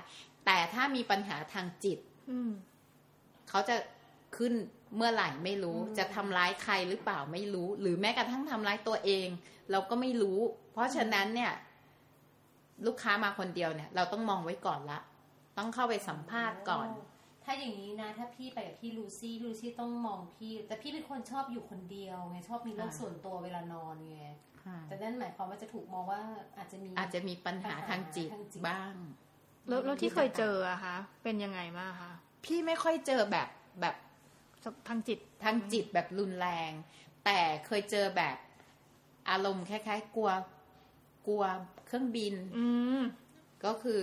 [0.45, 2.12] แต่ถ้ามีปัญหาทางจิตๆอืม
[3.49, 3.75] เขาจะ
[4.37, 4.53] ขึ้น
[4.95, 9.27] เมื่อไหร่ไม่รู้ จะทำร้ายใครหรือเปล่าไม่รู้ หรือแม้กระทั่งทำร้ายตัวเอง
[9.71, 10.39] เราก็ไม่รู้
[10.71, 11.51] เพราะฉะนั้นเนี่ย
[12.85, 14.99] ลูกค้ามาคนเดียวเนี่ย เราต้องมองไว้ก่อนละ
[15.57, 16.87] ต้องเข้าไปสัมภาษณ์ก่อน
[17.43, 24.21] ถ้าอย่างนี้นะ ถ้าพี่ไปกับพี่ลูซี่ลูซี่ต้องมองพี่ แต่พี่เป็นคนชอบอยู่คนเดียวไงชอบมีโลกอ่าส่วนตัวเวลานอนไง
[24.87, 26.21] แต่นั่นหมายความว่าจะถูกมองว่า
[26.57, 28.93] อาจจะมีอาจจะมีปัญหาทางจิตทางจิตบ้าง
[29.67, 32.11] แล้วแล้วที่เคยเจออะคะเป็นยังไงมางคะ
[32.45, 33.49] พี่ไม่ค่อยเจอแบบ
[33.81, 33.95] แบบ
[34.87, 36.71] ทางจิตทางจิตแบบรุนแรง
[37.25, 38.37] แต่เคยเจอแบบ
[39.29, 40.31] อารมณ์คล้ายๆ กลัว
[41.27, 41.43] กลัว
[41.85, 42.65] เครื่องบิน อื
[42.99, 43.01] ม
[43.65, 44.01] ก็คือ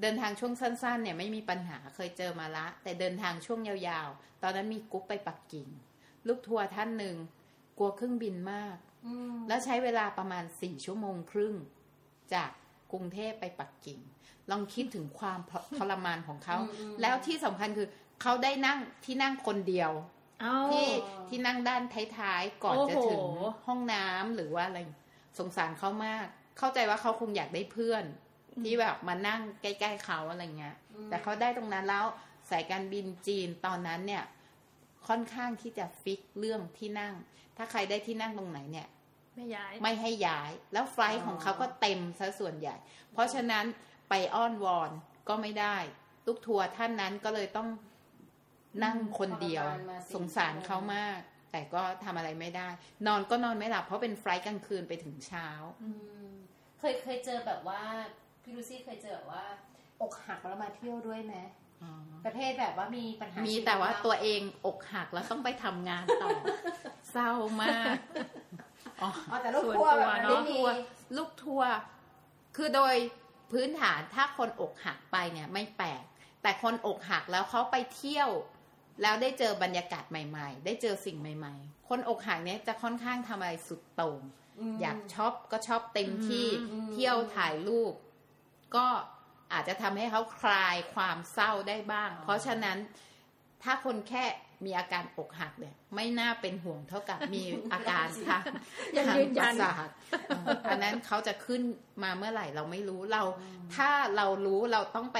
[0.00, 5.68] เดินทางช่วงสั้น ๆ เนี่ยไม่มีปัญหาเคยเจอมาละ แต่เดินทางช่วงยาวๆ ตอนนั้นมีกรุ๊ปไปปักกิ่ง
[6.26, 7.16] ลูกทัวร์ท่านหนึ่ง
[7.78, 11.54] กลัวเครื่องบินมากอืมแล้วใช้เวลาประมาณสี่ชั่วโมงครึ่ง
[12.34, 12.50] จาก
[12.92, 14.00] กรุงเทพไปปักกิ่ง
[14.50, 15.38] ลองคิดถึงความ
[15.78, 16.56] ทรมานของเขา
[17.00, 17.88] แล้วที่สำคัญคือ
[18.22, 19.90] เขาได้นั่งที่นั่งคนเดียว
[20.40, 20.88] เอาที่
[21.28, 21.82] ที่นั่งด้าน
[22.18, 24.78] ท้ายๆ ก่อนจะถึงโอ้โหห้องน้ำหรือว่าอะไร
[25.38, 26.26] สงสารเขามาก
[26.58, 28.04] เข้าใจว่าเขาคงอยากได้เพื่อน
[28.62, 30.76] ที่แบบมานั่งใกล้ๆเขาอะไรเงี้ย
[31.08, 32.04] แต่เขาได้ตรงนั้นแล้ว
[32.50, 34.24] สายการบินจีนตอนนั้นเนี่ย
[35.08, 37.14] ค่อนข้างที่จะฟิกเรื่องที่นั่ง
[37.56, 38.88] ถ้าใครได้ที่นั่งตรงไหนเนี่ย
[39.36, 42.76] ไม่ย้าย ไม่ให้ย้าย แล้วไฟลท์ของเขาก็เต็มซะส่วนใหญ่
[43.12, 43.64] เพราะฉะนั้น
[44.10, 44.90] ไปอ้อนวอน
[45.28, 45.76] ก็ไม่ได้
[46.26, 47.68] ลูกทัวร์ท่านนั้นก็เลยต้อง
[48.84, 49.64] นั่งคนเดียว
[50.14, 51.18] สงสารเขามาก
[51.52, 52.68] แต่ก็ทำอะไรไม่ได้
[53.06, 55.48] นอนก็นอนไม่หลับ เพราะเป็นไฟลท์กลางคืนไปถึงเช้า
[55.82, 55.90] อื
[56.26, 56.30] ม
[56.78, 57.82] เคยเคยเจอแบบว่า
[58.42, 59.44] พี่ลูซี่เคยเจอแบบว่า
[60.02, 61.36] อกหักแล้วมาเที่ยวด้วยไหม
[62.26, 66.30] ประเภทแบบว่ามีปัญหา มีมีแต่ว่าตัวเองอกหักแล้วต้องไปทำงานต่อ
[67.12, 67.30] เศร้า
[67.62, 67.96] มาก
[69.02, 70.74] อ๋ออ๋อแต่ลูกทัวร์แบบนั้นลูไม่มีลูกทัวร์
[71.16, 71.70] ลูกทัวร์
[72.56, 72.94] คือโดย
[73.52, 76.02] พื้นฐานถ้าคนอกหักไปเนี่ยไม่แปลก
[76.42, 78.30] แต่คนอกหักแล้วเขาไปเที่ยว
[79.02, 87.94] แล้วได้เจอบรรยากาศใหม่ ๆ ได้เจอสิ่งใหม่ ๆ คนอกหักเนี่ยจะค่อนข้างทำอะไรสุดโต่งอยากช็อปก็ช็อปเต็มที่อืมเที่ยวถ่ายรูป
[88.76, 88.86] ก็
[89.52, 92.78] อาจจะทำให้เขาคลายความเศร้าได้บ้าง เพราะฉะนั้น
[93.62, 94.24] ถ้าคนแค่
[94.64, 97.42] มีอาการอกหักเนี่ย ไม่น่าเป็นห่วงเท่ากับมี
[97.72, 98.42] อาการทาง
[98.96, 99.88] ยังทางยืนปยัระนสาท
[100.28, 101.62] เอออันนั้นเขาจะขึ้น
[102.02, 103.22] มาเมื่อไหร่เราไม่รู้เรา
[103.74, 105.18] ถ้าเรารู้เราต้องไป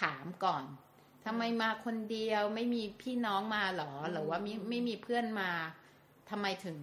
[0.00, 0.64] ถามก่อน
[1.24, 5.50] ทำไมมาคนเดียวไม่มีพี่น้องมาหรอหรือว่าไม่ไม่มีเพื่อนมา
[6.30, 6.76] ทำไมถึง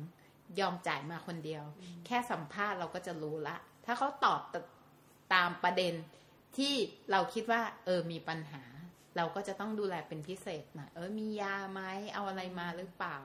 [0.60, 1.64] ยอมจ่ายมาคนเดียว
[2.06, 4.56] แค่สัมภาษณ์เราก็จะรู้ละ ถ้าเขาตอบต
[5.34, 5.94] ตามประเด็น
[6.58, 6.74] ที่
[7.12, 8.64] เราคิดว่า เออมีปัญหา
[9.18, 11.82] เราก็จะต้องดูแลเป็นพิเศษหน่อยเออมียาไหม
[12.14, 13.18] เอาอะไรมาหรือเปล่า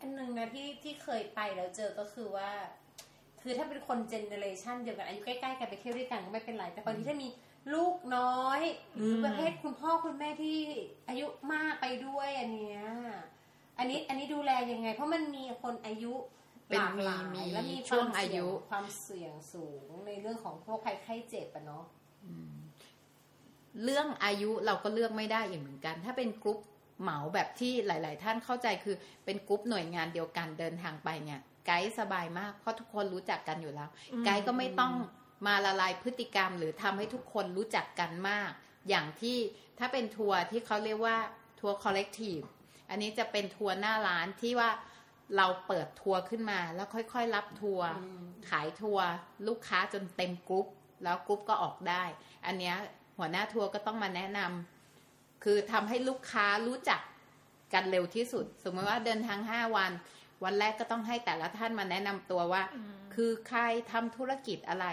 [0.00, 2.50] อันหนึงนะที่ที่เคยไปแล้วเจอก็คือว่า
[3.42, 7.28] คือถ้าเป็นคนเจเนเรชันเดียวกันอายุใกล้ๆกันไปเที่ยวด้วยกันก็ไม่เป็นไรแต่บางทีถ้ามี
[7.74, 8.60] ลูกน้อย
[8.94, 10.58] หรือประเภทคุณพ่อคุณแม่ที่
[11.08, 12.82] อายุมากไปด้วยอันเนี้ย
[13.78, 16.14] อันนี้อันนี้ดูแลยังไง เพราะมันมีคนอายุ
[16.68, 21.84] เป็นหลากหลายมีและมีช่วงอายุความเสี่งความเสี่ยงสูงในเรื่องของโรคภัยไข้เจ็บอะเนาะ
[23.84, 26.58] เรื่องอายุเราก็เลือกไม่ได้อีกเหมือนกัน ถ้าเป็นกรุ๊ป
[27.02, 34.92] เหมาแบบที่หลาย ๆ ท่านเข้าใจคือเป็นกรุ๊ปหน่วยงานเดียวกันเดินทางไปเนี่ย ไกด์สบายมากเพราะทุกคนรู้จักกันอยู่แล้วอืมไกด์ก็ไม่ต้อง
[35.46, 38.50] มาละลายพฤติกรรม หรือทำให้ทุกคนรู้จักกันมาก
[38.88, 39.36] อย่างที่
[39.78, 41.16] ถ้าเป็นทัวร์ที่เขาเรียกว่า
[41.60, 42.38] ทัวร์ collective
[42.90, 44.70] อันนี้จะเป็นทัวร์หน้าร้านที่ว่า
[45.36, 49.06] เราเปิดทัวร์ขึ้นมาแล้วค่อยๆ รับทัวร์อืมขายทัวร์
[49.46, 50.66] ลูกค้าจนเต็มกรุ๊ป
[51.04, 52.02] แล้วกรุ๊ปก็ออกได้
[52.46, 52.76] อันเนี้ย
[53.18, 57.00] หัวหน้าทัวร์ก็ต้องมาแนะนำคือทำให้ลูกค้ารู้จัก
[57.72, 59.92] กันเร็วที่สุด สมมติว่าเดินทางห้าวัน
[60.44, 63.60] วันแรกก็ต้องให้แต่ละท่านมาแนะนำตัวว่าอืมคือใคร
[63.92, 64.86] ทำธุรกิจอะไร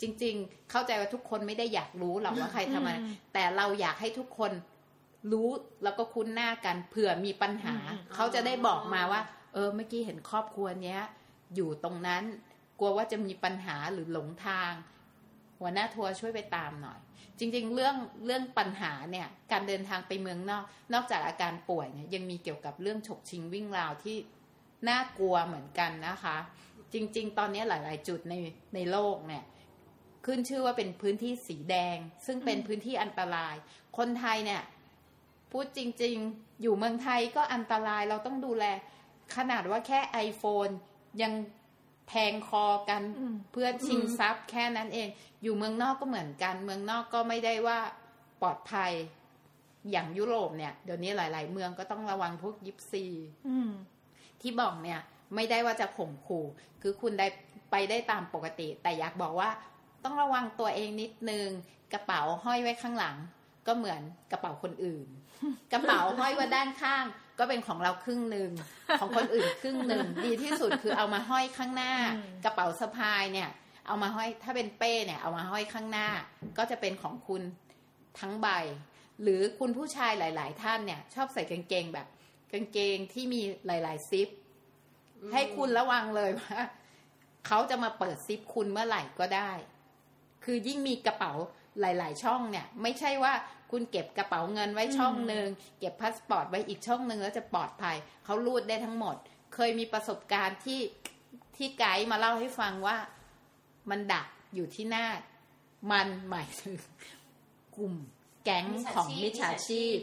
[0.00, 4.52] จริง ๆ เข้าใจว่าทุกคนไม่ได้อยากรู้หรอกว่าใครทำอะไรอืมแต่เราอยากให้ทุกคน
[5.32, 5.48] รู้
[5.84, 9.20] แล้วก็คุ้นหน้ากันเผื่อมีปัญหาอืมเขาจะได้บอกมาว่า
[9.54, 11.00] เออ เมื่อกี้เห็นครอบครัวเนี้ย
[11.54, 12.22] อยู่ตรงนั้น
[12.78, 14.72] กลัวว่าจะมีปัญหาหรือหลงทาง
[15.60, 16.98] หัวหน้าทัวร์ช่วยไปตามหน่อย
[17.38, 17.96] จริงๆ เรื่อง
[18.26, 24.16] เรื่องปัญหาเนี่ย การเดินทางไปเมืองนอก นอกจากอาการป่วยเนี่ยยังมีเกี่ยวกับเรื่องฉกชิงวิ่งราวที่
[24.88, 26.36] น่ากลัวเหมือนกันนะคะ
[26.92, 28.34] จริง ๆ ตอนนี้หลาย ๆ จุดใน
[28.74, 29.44] ในโลกเนี่ย
[30.26, 31.96] ขึ้นชื่อว่าเป็นพื้นที่สีแดง
[32.26, 33.54] ซึ่งเป็นพื้นที่อันตราย
[33.98, 34.62] คนไทยเนี่ย
[35.52, 38.64] พูดจริง ๆ อยู่เมืองไทยก็อันตรายเราต้องดูแล
[39.36, 40.72] ขนาดว่าแค่ iPhone
[41.22, 41.32] ยัง
[42.08, 45.08] แทงคอกันอืมเพื่อชิงทรัพย์แค่นั้นเอง
[45.42, 47.78] อยู่เมืองนอกก็เหมือนกัน เมืองนอกก็ไม่ได้ว่า
[48.42, 48.92] ปลอดภัย
[49.90, 53.04] อย่างยุโรปเนี่ยเดี๋ยวนี้หลาย ๆ เมืองก็ต้องระวังพวกยิปซี
[53.48, 53.70] อืม
[54.40, 55.00] ที่บอกเนี่ย
[55.34, 56.44] ไม่ได้ว่าจะข่มขู่
[56.82, 57.26] คือคุณได้
[57.70, 59.50] ไปได้ตามปกติ แต่อยากบอกว่า
[60.04, 61.48] ต้องระวังตัวเองนิดนึง
[61.92, 63.16] กระเป๋าห้อยไว้ข้างหลัง
[63.66, 64.00] ก็เหมือน
[64.32, 65.06] กระเป๋าคนอื่น
[65.72, 67.04] กระเป๋าห้อยไว้ด้านข้าง
[67.38, 68.50] ก็เป็นของเราครึ่งหนึ่ง
[69.00, 73.50] ของคนอื่นครึ่งหนึ่งดีที่สุดคือเอามาห้อยข้างหน้าอืมกระเป๋าสะพายเนี่ย
[73.86, 76.08] เอามาห้อยถ้าเป็นเป้เนี่ย เอามาห้อยข้างหน้า
[76.58, 77.42] ก็จะเป็นของคุณ
[78.20, 78.48] ทั้งใบ
[79.22, 82.06] หรือคุณผู้ชายหลาย ๆ ท่านเนี่ย ชอบใส่กางเกงแบบ
[82.52, 84.28] กางเกงที่มีหลาย ๆ ซิป
[85.32, 86.60] ให้คุณระวังเลยว่า
[87.46, 89.50] เขาจะมาเปิดซิปคุณเมื่อไหร่ก็ได้
[90.44, 91.32] คือยิ่งมีกระเป๋า
[91.80, 93.32] หลาย ๆ ช่องเนี่ย ไม่ใช่ว่า
[93.70, 95.46] คุณเก็บกระเป๋าเงินไว้ช่องหนึ่ง
[95.80, 99.16] เก็บพาสปอร์ตไว้อีกช่องหนึ่งแล้วจะปลอดภัยเขารูดได้ทั้งหมด
[99.54, 100.80] เคยมีประสบการณ์ที่
[101.56, 102.96] ที่ไกด์มาเล่าให้ฟังว่า
[103.90, 105.06] มันดักอยู่ที่หน้า
[105.92, 106.74] มันหมายถึง
[107.76, 107.94] กลุ่ม
[108.44, 109.96] แก๊งของมิจฉาชีพ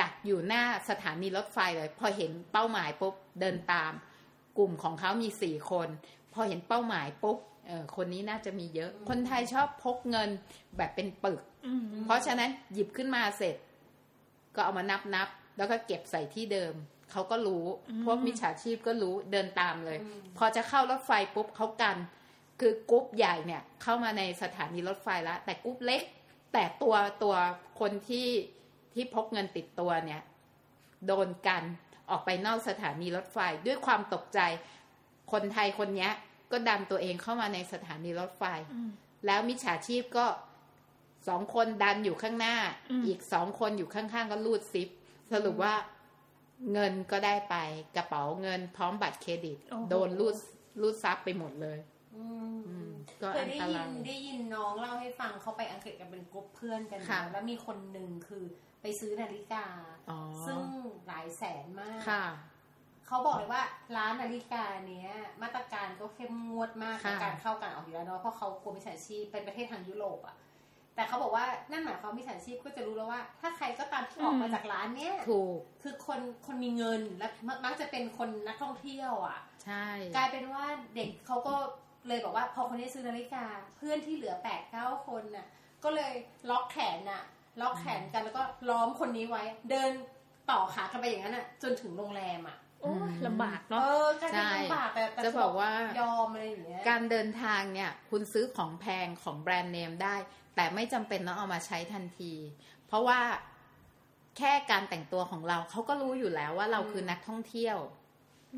[0.00, 3.92] ดักอยู่หน้าสถานีรถไฟเลย พอเห็นเป้าหมายปุ๊บเดินตาม
[4.58, 5.88] กลุ่มของเขามีสี่คน
[6.32, 7.51] พอเห็นเป้าหมายปุ๊บเออ
[7.96, 10.30] คนนี้น่าจะมีเยอะ คนไทยชอบพกเงิน
[10.76, 13.56] แบบเป็นปึกอืมเพราะฉะนั้นหยิบขึ้นมาเสร็จ
[14.54, 16.74] ก็เอามานับนับแล้วก็เก็บใส่ที่เดิม
[17.10, 17.64] เขาก็รู้
[18.04, 21.96] พวกมิจฉาชีพก็รู้เดินตามเลยอืมพอจะเข้ารถไฟปุ๊บเขากัน
[22.60, 26.02] คือกรุ๊ปใหญ่เนี่ย เข้ามาในสถานีรถไฟแล้วแต่กรุ๊ปเล็ก
[26.52, 27.34] แต่ตัวตัว
[27.80, 28.28] คนที่
[28.94, 30.22] ที่พกเงินติดตัวเนี่ย
[31.06, 31.62] โดนกัน
[32.10, 34.40] ออกไปนอกสถานีรถไฟด้วยความตกใจ
[35.32, 36.12] คนไทยคนเนี้ย
[36.52, 38.42] ก็ดันตัวเองเข้ามาในสถานีรถไฟ
[38.74, 38.90] อืม
[39.26, 40.26] แล้วมิจฉาชีพก็
[41.28, 42.56] สองคนดันอยู่ข้างหน้า
[42.90, 44.88] อืมอีกสองคนอยู่ข้างๆ ก็รูดซิป
[45.32, 45.74] สรุปว่า
[46.72, 47.56] เงินก็ได้ไป
[47.96, 50.36] กระเป๋าเงินพร้อมบัตรเครดิตโอ้โหโดนรูด
[50.80, 51.78] รูดซับไปหมดเลย
[52.16, 52.90] อืมอืม
[53.22, 58.44] ก็เคอัยนได้ตยิรานยได้ยินน้องเล่าให้ฟังเขาไปอังกฤษกันเป็นกลุ่มเพื่อนกันค่ะนะแล้วมีคนหนึ่งคือ
[58.82, 59.64] ไปซื้อนาฬิกา
[60.10, 60.60] อ๋อซึ่ง
[61.06, 62.24] หลายแสนมากค่ะ
[63.12, 63.62] เขาบอกเลยว่า
[63.96, 65.10] ร้านนาฬิกาเนี้ย
[65.42, 70.34] มาตรการก็เข้มงวดมากในค่ะการเข้าการออกอยู่แล้วเนาะเพราะเขากลัวมิจฉาชีพเป็นประเทศทางยุโรปอะ
[70.94, 80.64] แต่เขาบอกว่านั่นหมายความว่ามิจฉาชีพก็จะรู้แล้วว่า ถ้าใครก็ตามที่ออกมาจากร้านเนี้ยถูกคือคนคนมีเงินและมักมักจะเป็นคนนักท่องเที่ยวอะใช่ กลายเป็นว่า
[80.96, 81.54] เด็กเขาก็
[82.08, 83.44] เลยบอกว่าพอคนนี้ซื้อนาฬิกา
[83.76, 85.46] เพื่อนที่เหลือแปดเก้าคนน่ะ
[85.84, 86.12] ก็เลย
[86.50, 87.22] ล็อกแขนน่ะ
[87.60, 89.90] ล็อกแขนกันแล้วก็ล้อมคนนี้ไว้ เดิน
[90.50, 100.16] ต่อขากันไปอย่างนั้นน่ะ จนถึงโรงแรมอะ โอ้ยลำบากเอเนาะอกลายเป็นลำบากแต่แต่จะบอกว่ายอมอะไรอย่างเงี้ยการเดินทางเนี่ย คุณซื้อของแพงของแบรนด์เนมได้
[100.56, 102.32] แต่ไม่จำเป็นต้องเอามาใช้ทันที
[102.86, 103.20] เพราะว่า
[104.38, 107.78] แค่การแต่งตัวของเราเขาก็รู้อยู่แล้วว่าเราคือนักท่องเที่ยว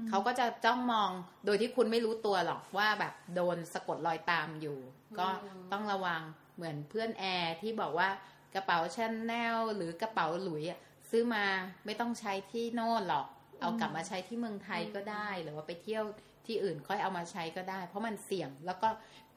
[0.09, 1.11] เขาก็จะจ้องมอง
[1.45, 4.79] โดยที่คุณไม่รู้ตัวหรอกว่าแบบโดนสะกดรอยตามอยู่
[5.19, 6.23] ก็อืมต้องระวัง
[6.57, 8.09] เหมือนเพื่อนแอร์ที่บอกว่า
[8.55, 10.79] กระเป๋าชาแนลหรือกระเป๋าหลุยอะ
[11.11, 11.45] ซื้อมา
[11.85, 13.27] ไม่ต้องใช้ที่โน่นหรอก
[13.65, 16.05] เอากลับมาใช้ที่เมืองไทยก็ได้ หรือว่าไปเที่ยว
[16.47, 18.89] ที่อื่นค่อยเอามาใช้ก็ได้ เพราะมันเสี่ยงแล้วก็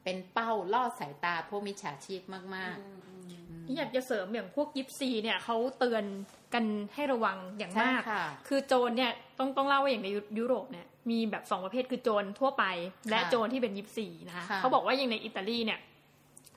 [0.04, 2.22] เป็นเป้าล่อสายตาพวกมิจฉาชีพ
[2.56, 6.04] มากอืมอืมๆอืมอยากจะเสริมอย่างพวกยิปซีเนี่ยเขาเตือน
[6.54, 6.64] กัน
[6.94, 12.64] ให้ระวังอย่างใช่มากค่ะคือโจรเนี่ยต้องต้องเล่าว่าอย่างในยุยุโรปเนี่ยมีแบบสองประเภทคือโจรทั่วไป
[13.10, 15.78] และค่ะโจรที่เป็นยิปซีนะคะค่ะเขาบอกว่าอย่างในอิตาลีเนี่ย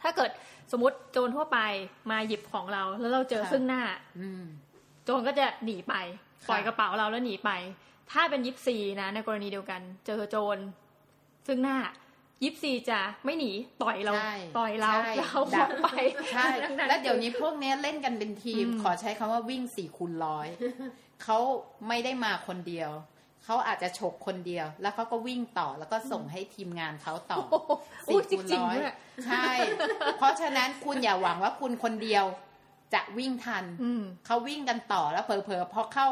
[0.01, 0.31] ถ้าเกิด
[0.71, 1.59] สมมติโจรทั่วไป
[2.11, 3.81] มาหยิบของเรา แล้วเราเจอค่ะซึ่งหน้า
[4.19, 4.43] อืม
[5.05, 5.95] โจรก็จะหนีไป
[6.45, 7.51] ค่ะปล่อยกระเป๋าเราแล้วหนีไป
[8.11, 10.57] ถ้าเป็นยิปซีนะในกรณีเดียวกัน เจอโจร
[11.47, 11.77] ซึ่งหน้า
[12.43, 13.51] ยิปซีจะไม่หนี
[13.83, 15.87] ต่อยเราใช่ต่อยเราใช่แล้วเอาของไป
[16.33, 20.47] ใช่ดังนั้นแล้วเดี๋ยวนี้พวกเนี้ยเล่นกันเป็นทีมอืมขอใช้คำว่าวิ่งสี่คูณร้อย
[21.23, 21.37] เขา
[21.87, 22.91] ไม่ได้มาคนเดียว
[23.45, 27.37] เขาอาจจะฉกคนเดียว แล้วเขาก็วิ่งต่อแล้วก็ส่งให้ทีมงานเขาต่อ
[28.05, 29.45] โอ้จสี่คูณริงร้อๆยด้วยใช่
[30.17, 32.25] เพราะฉะนั้นคุณอย่าหวังว่าคุณคนเดียว
[32.93, 36.07] จะวิ่งทันอืมเขาวิ่งกันต่อแล้วเผลอๆพอเข้า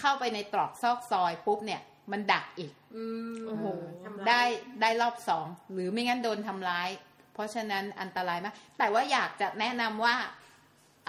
[0.00, 1.80] เข้าไปในตรอกซอกซอยปุ๊บเนี่ย
[2.12, 3.64] มันดักอีกอืมโอ้โห
[4.04, 4.42] ทำร้ายได้
[4.80, 6.88] ได้รอบสอง หรือไม่งั้นโดนทำร้าย
[7.34, 10.16] เพราะฉะนั้นอันตรายมาก แต่ว่าอยากจะแนะนำว่า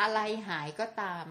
[0.02, 1.26] อะไรหายก็ตาม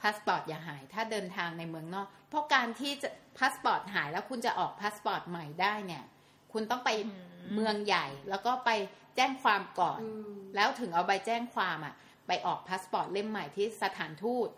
[0.00, 6.04] พาสปอร์ตอย่าหาย ถ้าเดินทางในเมืองนอก เพราะการที่จะพาสปอร์ตหายแล้วคุณจะออกพาสปอร์ตใหม่ได้เนี่ย
[6.52, 8.70] คุณต้องไปอืมเมืองใหญ่ แล้วก็ไป
[9.16, 11.94] แจ้งความก่อนอืมแล้วถึงเอาใบแจ้งความอะ
[12.26, 14.48] ไปออกพาสปอร์ตเล่มใหม่ที่สถานทูต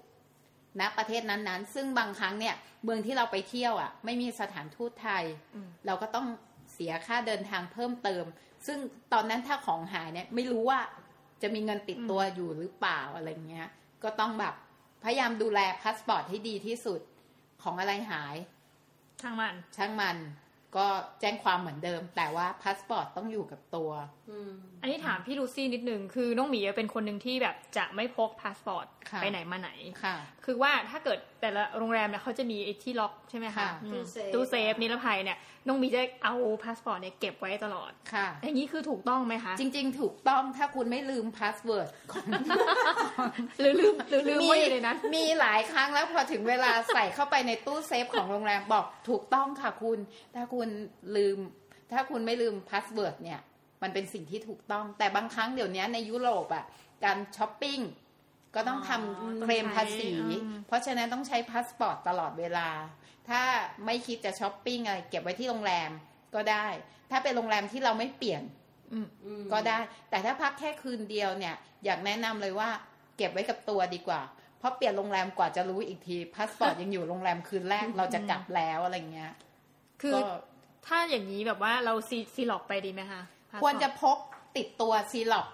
[0.80, 2.54] ณประเทศนั้นๆ ซึ่งบางครั้งเนี่ย
[2.84, 6.26] เมืองที่เราไปเที่ยวอะไม่มีสถานทูตไทยอืมเราก็ต้อง
[6.72, 8.24] เสียค่าเดินทางเพิ่มเติม
[8.66, 8.78] ซึ่ง
[9.12, 10.80] ตอนนั้นถ้าของหายเนี่ยไม่รู้ว่า
[11.42, 13.68] จะมีเงินติดตัวอยู่หรือเปล่าอะไรเงี้ย
[14.04, 14.54] ก็ต้องแบบ
[15.04, 17.00] พยายามดูแลพาสปอร์ตให้ดีที่สุด
[17.62, 18.36] ของอะไรหาย
[19.20, 20.16] ช่างมัน ช่างมัน
[20.76, 20.86] ก็
[21.20, 23.90] แจ้งความเหมือนเดิม แต่ว่าพาสปอร์ตต้องอยู่กับตัว
[24.30, 29.70] อืมอันนี้ถามพี่ลูซี่นิดนึงคือน้องหมีเป็นคนหนึ่งที่แบบจะไม่พกพาสปอร์ตค่ะ ไปไหนมาไหน
[30.04, 42.24] ค่ะ คือว่าถ้าเกิดแต่ละโรงแรมเนี่ยเขาจะมีไอ้ที่ล็อกใช่ไหมคะค่ะอืมตู้เซฟตู้เซฟนิรภัยเนี่ยน้องหมีจะเอาพาสปอร์ตเนี่ยเก็บไว้ตลอดค่ะอย่างนี้คือถูกต้องไหมคะ จริง ๆ ถูกต้องถ้าคุณไม่ลืม password ของ
[43.60, 49.98] หรือลืมหรือลืมไว้อยู่ในนั้นมีหลายครั้งแล้วพอถึงเวลาใส่เข้าไปในตู้เซฟของโรงแรมบอกถูกต้องค่ะคุณ
[50.34, 50.68] ถ้าคุณ
[51.16, 51.38] ลืม
[51.92, 53.40] ถ้าคุณไม่ลืม password เนี่ย
[53.82, 56.64] มันเป็นสิ่งที่ถูกต้องแต่บางครั้งเดี๋ยวนี้ในยุโรปอะ
[57.04, 57.78] การช้อปปิ้ง
[58.54, 62.68] ก็ต้องทอ๋อำเคลมภาษีต้องใช้อืมเพราะฉะนั้นต้องใช้พาสปอร์ตตลอดเวลา
[63.28, 63.42] ถ้า
[63.86, 65.90] ไม่คิดจะช้อปปิ้งอะไรเก็บไว้ที่โรงแรม
[66.34, 66.66] ก็ได้
[67.10, 68.42] ถ้าเป็นโรงแรมที่เราไม่เปลี่ยน
[68.92, 69.78] อืมอืมก็ได้
[70.10, 72.68] แต่ถ้าพักแค่คืนเดียวเนี่ย อยากแนะนำเลยว่า
[73.16, 74.20] เก็บไว้กับตัวดีกว่า
[74.58, 79.32] เพราะเปลี่ยนโรงแรมกว่าจะรู้อีกทีพาสปอร์ตยังอยู่โรงแรมคืนแรกเราจะกลับแล้วอะไรเงี้ย
[80.02, 80.20] คือก็
[80.86, 84.18] ถ้าอย่างนี้แบบว่าเราซีซีร็อกซ์ไปดีไหมคะพาสปอตควรจะพก
[84.56, 85.46] ติดตัวซีร็อกซ์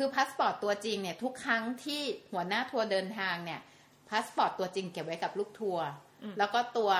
[0.00, 3.60] คือพาสปอร์ตตัวจริงเนี่ยทุกครั้งที่หัวหน้าทัวร์เดินทางเนี่ย
[4.08, 5.86] พาสปอร์ตตัวจริงเก็บไว้กับลูกทัวร์
[6.38, 6.90] แล้วก็ตัว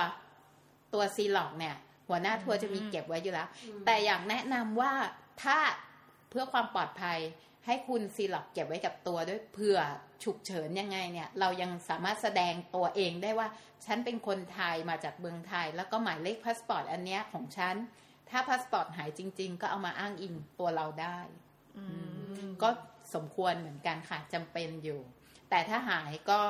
[0.93, 1.75] ตัวซีร็อกซ์เนี่ย
[2.09, 3.47] หัวหน้าทัวร์จะมีเก็บไว้อยู่แล้ว
[3.85, 4.93] แต่อยากแนะนำว่า
[5.43, 5.57] ถ้า
[6.29, 7.19] เพื่อความปลอดภัย
[7.65, 9.79] ให้คุณซีร็อกซ์เก็บไว้กับตัวด้วยเผื่อ
[10.23, 13.47] ฉุกเฉินยังไงเนี่ย เรายังสามารถแสดงตัวเองได้ว่า
[13.85, 17.75] ฉันเป็นคนไทยมาจากเมืองไทย แล้วก็หมายเลขพาสปอร์ตอันเนี้ยของฉัน
[18.29, 21.48] ถ้าพาสปอร์ตหายจริง ๆ ก็เอามาอ้างอิงตัวเราได้อืม
[22.61, 22.69] ก็
[23.13, 24.99] สมควรเหมือนกันค่ะจำเป็นอยู่
[25.49, 26.41] แต่ถ้าหายก็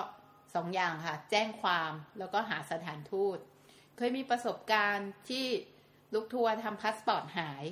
[0.55, 3.37] สองอย่างค่ะ แจ้งความแล้วก็หาสถานทูต
[3.97, 5.45] เคยมีประสบการณ์ที่
[6.13, 7.63] ลูกทัวร์ทำพาสปอร์ตหาย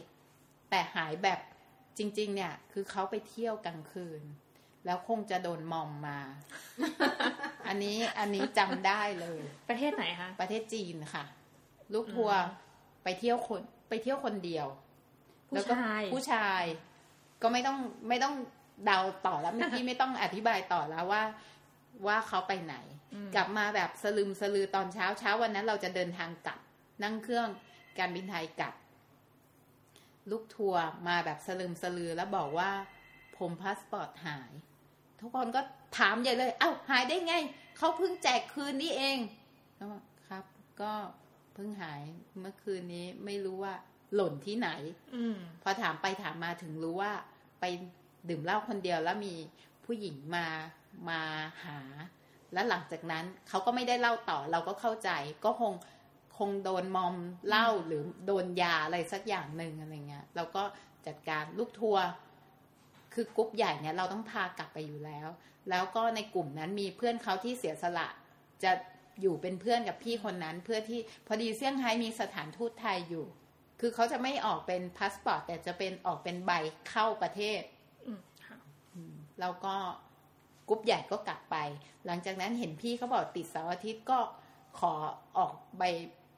[0.70, 1.39] แต่หายแบบ
[1.98, 4.22] จริง ๆ เนี่ย คือเขาไปเที่ยวกลางคืน
[4.86, 6.20] แล้วคงจะโดนมอมมา
[7.67, 9.39] อันนี้อันนี้จำได้เลย
[9.70, 11.26] ประเทศไหนคะประเทศจีนค่ะ
[11.93, 12.39] ลูกทัวร์
[13.04, 14.67] ไปเที่ยวคนไปเที่ยวคนเดียว
[15.50, 16.63] ผู้แล้วก็ชายผู้ชาย
[17.41, 17.78] ก็ไม่ต้อง
[18.10, 18.36] ไม่ต้อง
[18.86, 21.23] เดาต่อแล้วไม่พี่ไม่ต้องอธิบายต่อแล้วว่า
[22.08, 22.76] ว่าเขาไปไหน
[23.13, 26.60] อืมกลับมาแบบสะลึมสะลือตอนเช้าเช้าวันนั้น เราจะเดินทางกลับ
[27.04, 27.47] นั่งเครื่อง
[28.00, 28.73] การบินไทยกลับ
[30.32, 32.71] ลูกทัวร์มาแบบสะลึมสะลือแล้วบอกว่า
[33.38, 34.52] ผมพาสปอร์ตหาย
[35.19, 35.62] ทุกคนก็
[35.97, 37.36] ถามใหญ่เลย เอ้าหายได้ไง
[37.78, 39.17] เขาเพิ่งแจกคืนนี้เอง
[39.76, 40.45] แล้วบอกครับ
[40.82, 40.93] ก็
[41.54, 42.02] เพิ่งหาย
[42.39, 43.76] เมื่อคืนนี้ไม่รู้ว่า
[44.15, 44.70] หล่นที่ไหน
[45.15, 47.13] อืมพอถามไปถามมาถึงรู้ว่า
[47.60, 47.65] ไป
[48.30, 49.34] ดื่มเหล้าคนเดียวแล้วมี
[49.86, 50.46] ผู้หญิงมา
[51.10, 51.22] มา
[51.63, 51.80] หา
[52.54, 55.10] แล้วหลังจากนั้นเขาก็ไม่ได้เล่าต่อเราก็เข้าใจ
[55.46, 55.74] ก็คง
[56.38, 57.15] คงโดนมอม
[57.48, 60.63] เหล้าหรือโดนยาอะไรสักอย่างหนึ่งอะไรเงี้ยเราก็
[61.08, 62.06] จัดการลูกทัวร์
[63.13, 65.28] คือกรุ๊ปใหญ่เนี่ยเราต้องพากลับไปอยู่แล้ว
[65.70, 68.08] แล้วก็ในกลุ่มนั้นมีเพื่อนเขาที่เสียสละ
[68.63, 68.72] จะ
[69.22, 73.26] อยู่เป็นเพื่อนกับพี่คนนั้นเพื่อที่พอดีเซี่ยงไฮ้มีสถานทูตไทยอยู่
[73.80, 76.52] คือเขาจะไม่ออกเป็นพาสปอร์ตแต่จะเป็นออกเป็นใบ
[76.90, 77.62] เข้าประเทศ
[78.08, 78.58] อืมค่ะ
[79.40, 79.75] แล้วก็
[80.67, 81.56] กรุ๊ปใหญ่ก็กลับไป
[82.06, 84.19] หลังจากนั้นเห็นพี่เขาบอกติดเสาร์อาทิตย์ก็
[84.80, 84.94] ขอ
[85.38, 85.84] ออกใบ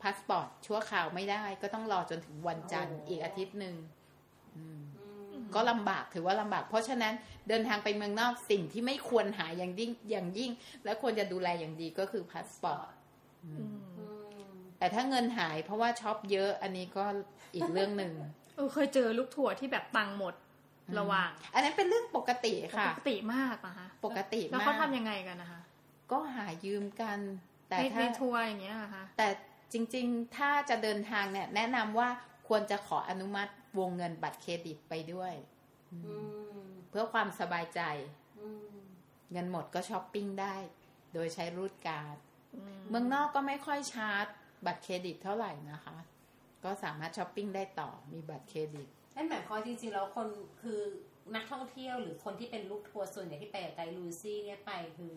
[0.01, 3.75] พาสปอร์ตชั่วคราวไม่ได้ ก็ต้องรอจนถึงวันจันทร์โอ้อีกอาทิตย์หนึ่ง
[4.55, 4.81] อืม
[5.33, 7.13] อืมก็ลำบากถือว่าลำบาก เพราะฉะนั้น
[7.47, 10.51] เดินทางไปเมืองนอกสิ่งที่ไม่ควรหายอย่างยิ่งอย่างยิ่ง
[10.83, 12.91] และควรจะดูแลอย่างดีก็คือพาสปอร์ต
[13.45, 13.57] อืม
[13.97, 14.08] อืม
[14.79, 17.05] แต่ถ้าเงินหายเพราะว่าช็อปเยอะอันนี้ก็
[17.55, 18.13] อีกเรื่องหนึ่ง
[18.55, 20.33] เออเคยเจอลูกทัวร์ที่แบบตังค์หมด
[20.99, 25.61] ระหว่าง อันนั้นเป็นเรื่องปกติค่ะ ปกติมากนะคะปกติแล้วมากเขาทำยังไงกันนะคะ
[26.11, 27.19] ก็หายืมกัน
[27.69, 29.27] แต่ในถ้าในทัวร์อย่างเงี้ยเหรอคะแต่
[29.73, 32.09] จริง ๆ ถ้าจะเดินทางเนี่ย แนะนำว่า
[32.47, 35.33] ควรจะขออนุมัติวงเงินบัตรเครดิตไปด้วย
[35.91, 35.97] อื
[36.63, 37.81] มเพื่อความสบายใจ
[38.39, 38.77] อืม
[39.31, 40.55] เงินหมดก็ช้อปปิ้งได้
[41.13, 42.17] โดยใช้รูดการ์ด
[42.55, 44.25] อืมเมืองนอกก็ไม่ค่อยชาร์จ
[44.65, 45.97] บัตรเครดิตเท่าไหร่นะคะ
[46.63, 50.27] ก็สามารถช้อปปิ้งได้ต่อมีบัตรเครดิตนั่นหมายความว่าจริงๆแล้วคน
[50.61, 50.79] คือ
[51.35, 55.13] นักท่องเที่ยวหรือคนที่เป็นลูกทัวร์ส่วนใหญ่ที่ไปกับไกด์ลูซี่เนี่ยไปคือ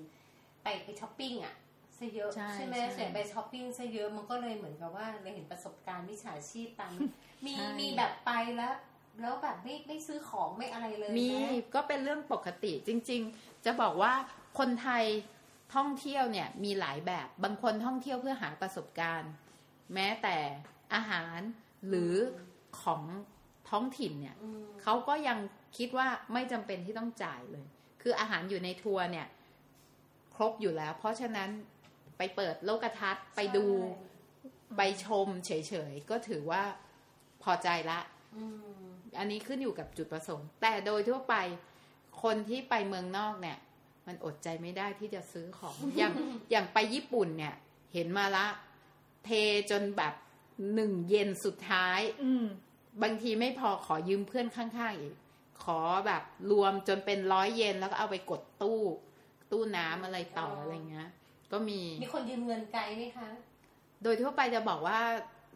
[0.63, 1.55] ไปไปช้อปปิ้งอะ
[1.99, 6.93] ซะเยอะใช่ไหมใช่ส่วนใหญ่ไปช้อปปิ้งซะเยอะมันก็เลยเหมือนกับว่าเราเห็นประสบการณ์มิจฉาชีพตาม
[7.47, 8.75] มีใช่มีแบบไปแล้ว
[9.21, 14.13] แล้วแบบไม่ไม่ซื้อของไม่อะไรเลย มีนะก็เป็นเรื่องปกติจริง ๆ จะบอกว่า
[14.59, 15.05] คนไทย
[15.75, 19.33] ท่องเที่ยวเนี่ยมีหลายแบบบางคนท่องเที่ยวเพื่อหาประสบการณ์
[19.95, 20.37] แม้แต่
[20.95, 21.39] อาหาร
[21.89, 22.15] หรือ
[22.83, 23.03] ของ
[23.71, 25.39] ท้องถิ่นเนี่ยอืมเขาก็ยัง
[25.79, 27.67] คิดว่าไม่จำเป็นที่ต้องจ่ายเลย
[28.03, 29.27] คืออาหารอยู่ในทัวร์เนี่ย
[30.35, 31.51] ครบอยู่แล้ว เพราะฉะนั้น
[32.19, 34.11] ไปเปิดโลกทัศน์ไปดูใช่
[34.77, 35.51] ไปชมเฉ
[35.91, 36.63] ยๆ ก็ถือว่า
[37.43, 38.01] พอใจละ
[38.37, 38.45] อื
[38.85, 38.87] ม
[39.19, 41.35] อันนี้ขึ้นอยู่กับจุดประสงค์ แต่โดยทั่วไป
[42.23, 43.59] คนที่ไปเมืองนอกเนี่ย
[44.07, 46.13] มันอดใจไม่ได้ที่จะซื้อของ อย่าง
[46.51, 47.55] อย่างไปญี่ปุ่นเนี่ย
[47.93, 48.47] เห็นมาละ
[49.25, 49.31] เท
[49.71, 50.15] จนแบบ
[50.75, 52.45] หนึ่งเย็นสุดท้าย อืม
[53.03, 55.15] บางทีไม่พอขอยืมเพื่อนข้างๆอีก
[55.63, 58.81] ขอแบบรวมจนเป็นร้อยเยนแล้วก็เอาไปกดตู้
[59.51, 61.09] ตู้น้ำอะไรต่ออะไรเงี้ย
[61.53, 63.29] ก็มี มีคนยืมเงินไกด์ไหมคะ
[64.03, 65.01] โดยทั่วไปจะบอกว่า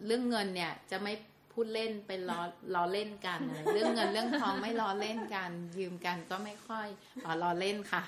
[0.07, 1.13] เรื่องเงินเนี่ยจะไม่
[1.57, 2.41] พูดเล่นเป็นล้อ
[2.75, 3.41] ล้อเล่นกัน
[3.73, 6.87] เรื่องเงินเรื่องทองไม่ล้อเล่นกันยืมกันก็ไม่ค่อย
[7.25, 8.03] อ๋อล้อเล่นค่ะ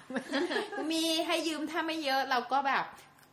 [0.93, 2.85] มีให้ยืมถ้าไม่เยอะเราก็แบบ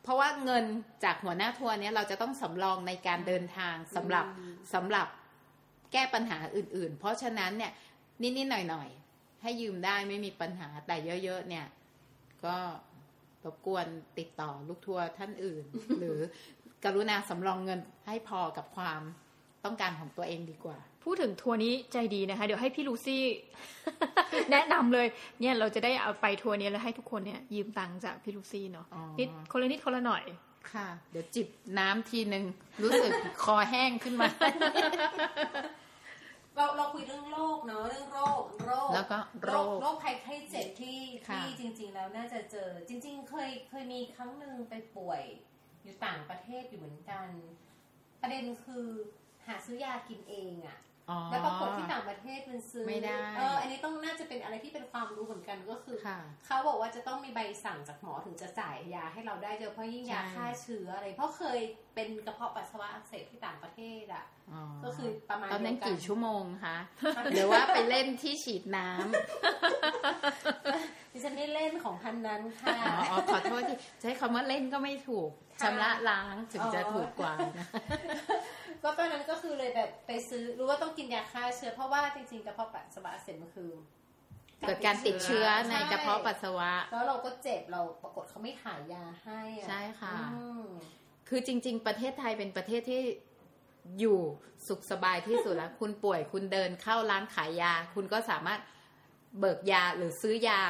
[0.03, 0.65] เพราะว่าเงิน
[1.03, 4.25] จากหัวหน้าทัวร์เนี้ยเราจะต้องสำรองในการเดินทางสำหรับ
[4.73, 5.07] สำหรับ
[5.91, 7.71] แก้ปัญหาอื่น ๆ เพราะฉะนั้นเนี่ย
[8.21, 11.65] นิดๆหน่อยๆให้ยืมได้ไม่มีปัญหาแต่เยอะ ๆ เนี่ย
[12.45, 12.57] ก็
[13.45, 13.87] รบกวน
[14.19, 15.63] ติดต่อลูกทัวร์ท่านอื่น
[15.99, 16.19] หรือ
[16.83, 19.01] กรุณาสำรองเงินให้พอกับความ
[19.65, 23.23] ต้องการของตัวเองดีกว่า พูดถึงทัวร์นี้ใจดีนะคะ เดี๋ยวให้พี่ลูซี่
[24.51, 25.07] แนะนำเลย
[25.41, 30.23] เนี่ยเราจะได้เอาไปทัวร์นี้แล้วให้ทุกคนเนี่ย ยืมตังค์จากพี่ลูซี่เนาะอ๋อนิดคนละนิดคนละหน่อย
[30.73, 31.47] ค่ะ เดี๋ยวจิบ
[31.79, 32.45] น้ำทีหนึ่ง
[32.83, 33.11] รู้สึก
[33.43, 34.27] คอแห้งขึ้นมา
[36.55, 45.21] เราเราคุยเรื่องโรคเนาะเรื่องโรคโรคแล้วก็โรคโรคภัยไข้เจ็บที่ค่ะที่จริง ๆ แล้วน่าจะเจอ จริง ๆ เคยเคยมีครั้งหนึ่งไปป่วย
[45.83, 47.27] อยู่ต่างประเทศอยู่เหมือนกัน
[48.21, 48.87] ประเด็นคือ
[49.47, 50.77] หาซื้อยากินเองอะ
[51.09, 61.59] อ๋อแล้วปรากฏที่ต่างประเทศมันซื้อไม่ได้เอออันนี้ต้องน่าจะเป็นอะไรที่เป็นความรู้เหมือนกันก็คือค่ะเขาบอกว่าจะต้องมีใบสั่งจากหมอถึงจะจ่ายยาให้เราได้โดยเฉพาะยิ่งยาใช่ฆ่าเชื้ออะไรเพราะเคย
[61.95, 66.77] เป็นกระเพาะปัสสาวะอักเสบที่ต่างประเทศอะอ๋อก็คือประมาณตอนนั้นเดียวกันกี่ชั่วโมงคะ
[67.31, 77.67] หรือว่าไปเล่นที่ฉีดน้ำดิฉันไม่เล่นของพันนั้นค่ะอ๋ออ๋อขอโทษที่ใช้คำว่าเล่นก็ไม่ถูกค่ะชำระล้างถึงจะอ๋อถูกกว่านะ
[78.85, 83.71] ก็ตอนนั้นก็คือเลยแบบไปซื้อรู้ว่าต้องกินยาฆ่าเชื้อเพราะว่าจริงๆกระเพาะปัสสาวะอักเสบมันคือ
[84.61, 90.65] เกิดการติดเชื้อในกระเพาะปัสสาวะ แล้วเราก็เจ็บเราปรากฏเขาไม่ถ่ายยาให้อะใช่ค่ะอืม
[91.29, 93.01] คือจริง ๆ ประเทศไทยเป็นประเทศที่
[93.99, 94.19] อยู่
[94.67, 98.59] สุขสบายที่สุดแล้ว คุณป่วยคุณเดินเข้าร้านขายยา คุณก็สามารถ
[99.39, 100.61] เบิกยาหรือซื้อยา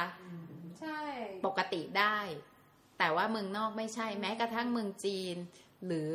[0.80, 0.98] ใช่
[1.46, 2.18] ปกติได้
[2.98, 5.36] แต่ว่าเมืองนอกไม่ใช่แม้กระทั่งเมืองจีน
[5.86, 6.10] หรือ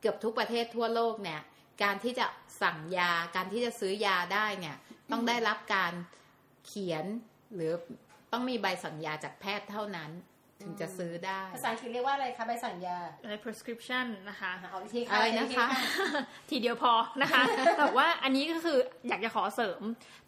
[0.00, 1.40] เกือบทุกประเทศทั่วโลกเนี่ย
[1.82, 2.26] การที่จะ
[2.62, 4.76] สั่งยา การที่จะซื้อยาได้เนี่ย
[5.10, 5.92] ต้องได้รับการ
[6.66, 7.04] เขียน
[7.54, 7.72] หรือ
[8.32, 10.10] ต้องมีใบสั่งยาจากแพทย์เท่านั้น
[10.62, 15.68] ถึงจะซื้อได้ ภาษาอังกฤษเรียกว่าอะไรคะใบสั่งยาอะไร prescription นะคะเอาอีกทีค่ะอะไรกนะทีคะ
[16.50, 16.92] ทีเดียวพอ
[17.22, 17.42] นะคะ
[17.78, 18.78] แต่ว่าอันนี้ก็คือ
[19.08, 19.80] อยากจะขอเสริม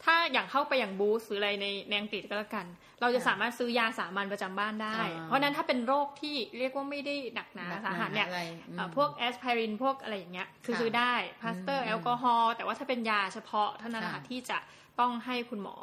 [0.04, 2.66] ถ้าอย่างเข้าไปอย่างบูธหรืออะไรในในอังกฤษก็แล้วกัน
[3.00, 14.58] เราจะสามารถซื้อยาสามัญประจำบ้านได้อ่าเพราะฉะนั้นถ้าเป็นโรคที่เรียกว่าไม่ได้หนักหนาสาหัสเนี่ยอะไรอืมเอ่อพวกแอสไพรินพวกอะไรอย่างเงี้ยคือค่ะซื้อได้พลาสเตอร์อืมแอลกอฮอล์แต่ว่าถ้าเป็นยาเฉพาะเท่านั้นแหละค่ะค่ะที่จะ
[15.00, 15.76] ต้องให้คุณหมอ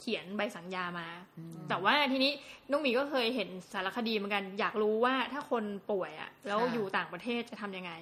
[0.00, 2.32] เขียนใบสั่งยามาอืมแต่ว่าทีนี้
[2.70, 7.92] น้องหมีก็เคยเห็นสารคดีเหมือนกัน อยากรู้ว่าถ้าคนป่วยอะแล้วค่ะอยู่ต่างประเทศจะทำยังไง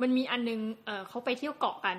[0.00, 1.98] มันมีอันนึงเออเขาไปเที่ยวเกาะกัน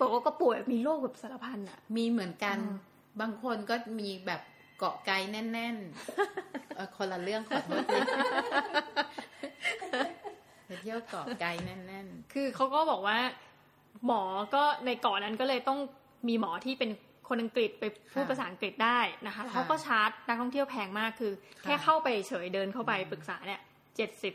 [0.00, 2.76] บอกว่าก็ป่วยมีโรคแบบสารพันอะมีเหมือนกันอืม
[3.20, 4.40] บางคนก็มีแบบ
[4.78, 7.98] เกาะไกลแน่นๆเออคนละเรื่องขอโทษที
[10.66, 13.18] ไปเที่ยวเกาะไกลแน่นคือเขาก็บอกว่า
[14.06, 14.22] หมอ
[14.54, 15.78] ก็ในเกาะนั้นก็เลยต้อง
[16.28, 16.90] มีหมอที่เป็น
[17.28, 23.60] คนอังกฤษไปพูดค่ะภาษาอังกฤษได้นะคะค่ะเขาก็ชาร์จนักท่องเที่ยวแพงมากคือค่ะแค่เข้าไปเฉยเดินเข้าไปปรึกษาเนี่ย
[23.96, 24.34] เจ็ดสิบ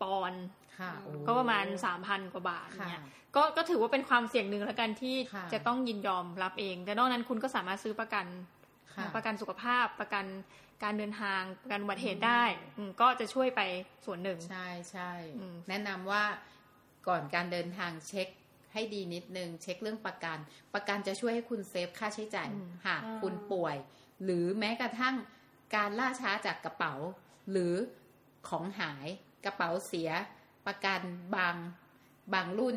[0.00, 3.02] ปอนด์ๆค่ะโอ้ก็ประมาณสามพันกว่าบาทค่ะเนี่ย
[3.36, 8.26] ก็ก็ถือว่าเป็นความเสี่ยงหนึ่งแล้วกันที่ค่ะจะต้องยินยอมรับเอง แต่นอกนั้นคุณก็สามารถซื้อประกัน
[8.94, 10.24] ค่ะประกันสุขภาพประกัน
[10.82, 12.42] การเดินทางประกันอุบัติเหตุได้
[12.76, 13.60] อืมก็จะช่วยไป
[14.04, 16.22] ส่วนหนึ่ง ใช่ใช่อืมแนะนำว่า
[17.08, 18.28] ก่อนการเดินทางเช็ค
[18.72, 20.38] ให้ดีนิดนึง เช็คเรื่องประกัน
[20.74, 22.48] ประกันจะช่วยให้คุณเซฟค่าใช้จ่าย
[22.86, 23.76] หากคุณป่วย
[24.24, 25.16] หรือแม้กระทั่ง
[25.76, 26.94] การล่าช้าจากกระเป๋า
[27.50, 27.74] หรือ
[28.48, 29.06] ของหาย
[29.44, 30.10] กระเป๋าเสีย
[30.66, 31.00] ประกัน
[31.36, 31.54] บาง
[32.34, 32.76] บางรุ่น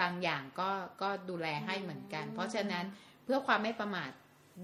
[0.00, 0.70] บางอย่างก็
[1.02, 2.84] ก็ดูแลให้เหมือนกัน เพราะฉะนั้น
[3.24, 4.10] เพื่อความไม่ประมาท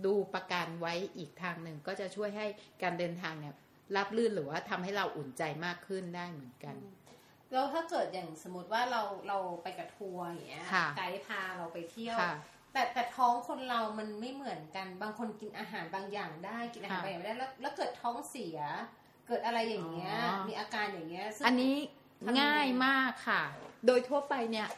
[0.07, 2.47] ดูประกันไว้อีกทางหนึ่งก็จะช่วยให้
[2.83, 3.55] การเดินทางเนี่ย
[3.97, 6.75] รับลื่นหรือว่าทำให้เราอุ่นใจมากขึ้นได้เหมือนกัน
[7.53, 12.35] แล้วถ้าเกิดอย่างสมมติว่าเราเราไปกับทัวร์อย่างเงี้ยค่ะไกด์พาเราไปเที่ยวค่ะ
[12.73, 18.59] แต่แต่ท้องคนเรามันไม่เหมือนกัน บางคนกินอาหารบางอย่างได้กินอาหารค่ะบางอย่างไม่ได้แล้วแล้วเกิดท้องเสีย
[19.27, 21.75] เกิดอะไรอย่างเงี้ยอ๋อมีอาการอย่างเงี้ยซึ่งอันนี้
[22.27, 23.43] ทำยังไงง่ายมากค่ะ
[23.87, 24.69] โดยทั่วไปเนี่ย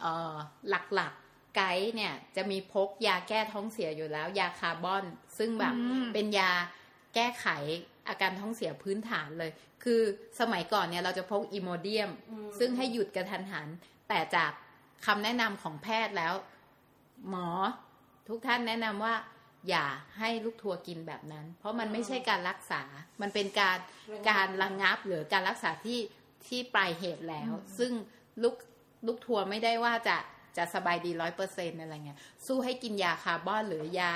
[0.00, 0.34] เอ่อ
[0.68, 5.04] หลักๆไกด์เนี่ยจะมีพกยาแก้ท้องเสียอยู่แล้ว ยาคาร์บอน
[5.38, 6.52] ซึ่งแบบอืมเป็นยา
[7.14, 7.46] แก้ไข
[8.08, 9.50] อาการท้องเสียพื้นฐานเลย
[9.84, 10.00] คือ
[10.40, 13.68] สมัยก่อนเนี่ยเราจะพกอีโมเดียมอืมซึ่งให้หยุดกระทันหัน
[14.08, 14.52] แต่จาก
[15.06, 16.34] คำแนะนำของแพทย์แล้ว
[17.28, 17.48] หมอ
[18.28, 19.14] ทุกท่านแนะนำว่า
[19.68, 19.86] อย่า
[20.18, 22.82] ให้ลูกทัวร์กินแบบนั้น เพราะมันไม่ใช่การรักษา
[23.22, 23.78] มันเป็นการ
[24.30, 26.00] การระงับหรือการรักษาที่
[26.46, 27.92] ที่ปลายเหตุแล้ว ซึ่ง
[28.42, 28.56] ลูก
[29.06, 30.16] ลูกทัวร์ไม่ได้ว่าจะ
[30.56, 34.14] จะสบายดีร้อยเปอร์เซ็นอะไรเงี้ย สู้ให้กินยาคาร์บอนหรือยา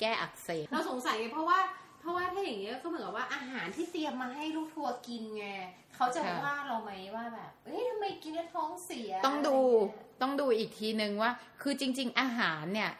[0.00, 1.58] แก้อักเสบ เราสงสัยไงเพราะว่า
[1.98, 5.46] เพราะว่าถ้าอย่างเงี้ยก็เหมือนกับว่าอาหารที่เตรียมมาให้ลูกทัวร์กินไง
[5.94, 11.30] เขาจะค่ะว่าเราไหมว่าแบบเอ้ยทำไมกินแล้วท้องเสีย ต้องดูอะไรเงี้ยต้องดูอีกทีนึงว่า
[11.62, 12.90] คือจริง ๆ อาหารเนี่ย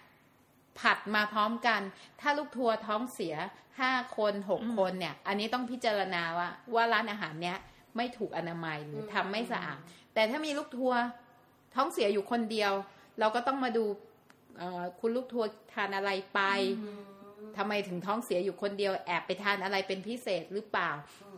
[0.81, 1.81] ผัดมาพร้อมกัน
[2.21, 3.35] ถ้าลูกทัวร์ท้องเสีย
[3.81, 7.59] ห้าคนหกคนเนี่ย อันนี้ต้องพิจารณาว่า ว่าร้านอาหารเนี้ย
[7.97, 9.79] ไม่ถูกอนามัยหรือทำไม่สะอาด
[10.15, 11.01] แต่ถ้ามีลูกทัวร์
[11.75, 12.73] ท้องเสียอยู่คนเดียว
[13.19, 13.85] เราก็ต้องมาดู
[14.59, 16.41] เอ่อคุณลูกทัวร์ทานอะไรไป
[16.81, 17.18] อืม
[17.57, 20.91] ทำไมถึงท้องเสียอยู่คนเดียวแอบไปทานอะไรเป็นพิเศษหรือเปล่า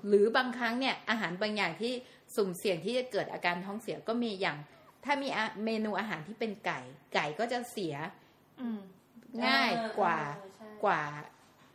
[0.08, 1.92] หรือบางครั้งเนี่ยอาหารบางอย่างที่
[2.36, 4.56] สุ่มเสี่ยงที่จะเกิดอาการท้องเสียก็มีอย่าง
[5.04, 6.80] ถ้ามีอะเมนูอาหารที่เป็นไก่
[7.14, 7.94] ไก่ก็จะเสีย
[8.60, 8.80] อืม
[9.46, 11.02] ง่ายกว่าเออใช่กว่า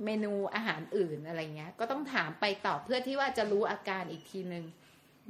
[0.06, 4.66] เมนูอาหารอื่นอะไรเงี้ย ก็ต้องถามไปต่อเพื่อที่ว่าจะรู้อาการอีกทีหนึ่ง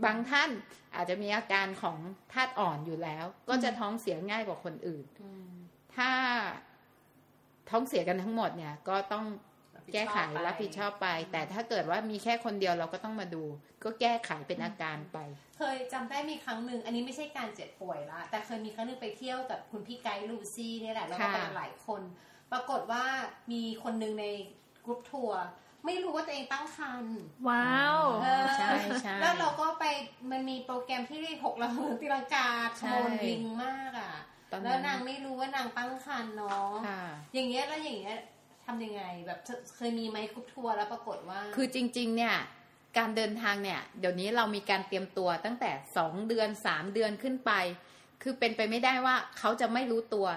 [0.05, 0.49] บางท่าน
[0.95, 1.97] อาจจะมีอาการของ
[2.33, 5.51] ธาตุอ่อนอยู่แล้ว ก็จะท้องเสียง่ายกว่าคนอื่นอืม
[5.95, 6.11] ถ้า
[7.69, 9.25] ท้องเสียกันทั้งหมดเนี่ยก็ต้อง
[9.93, 13.43] แก้ไขรับผิดชอบไป แต่ถ้าเกิดว่ามีแค่คนเดียวเราก็ต้องมาดู
[13.83, 15.17] ก็แก้ไขเป็นอาการไป
[15.57, 22.01] เคยจำได้มีครั้งหนึ่งอันนี้ไม่ใช่การเจ็บป่วยละแต่เคยมีครั้งหนึ่งไปเที่ยวกับคุณพี่ไกด์ลูซี่เนี่ยแหละแล้วก็ไปค่ะกันหลายคน
[22.51, 23.05] ปรากฏว่า
[23.51, 24.25] มีคนหนึ่งใน
[24.85, 25.43] กรุ๊ปทัวร์
[25.85, 29.85] ไม่รู้ว่าตัวเองตั้งครรภ์ว้าวเออใช่ใช่แล้วเราก็ไป
[30.31, 32.49] มันมีโปรแกรมที่เรียกหกระเหินตีลังกา
[32.79, 37.01] ใช่โมนลิงมากอะตอนนั้น แล้วนางไม่รู้ว่านางตั้งครรภ์เนาะค่ะ
[37.33, 38.17] อย่างเงี้ยแล้วอย่างเงี้ย
[38.65, 39.39] ทำยังไงแบบ
[39.75, 42.35] เคยมีไหมกรุ๊ปทัวร์แล้วปรากฏว่า คือจริง ๆ เนี่ย
[42.97, 47.51] การเดินทางเนี่ย เดี๋ยวนี้เรามีการเตรียมตัวตั้งแต่สองเดือนสามเดือนขึ้นไป
[48.23, 50.27] คือเป็นไปไม่ได้ว่าเขาจะไม่รู้ตัว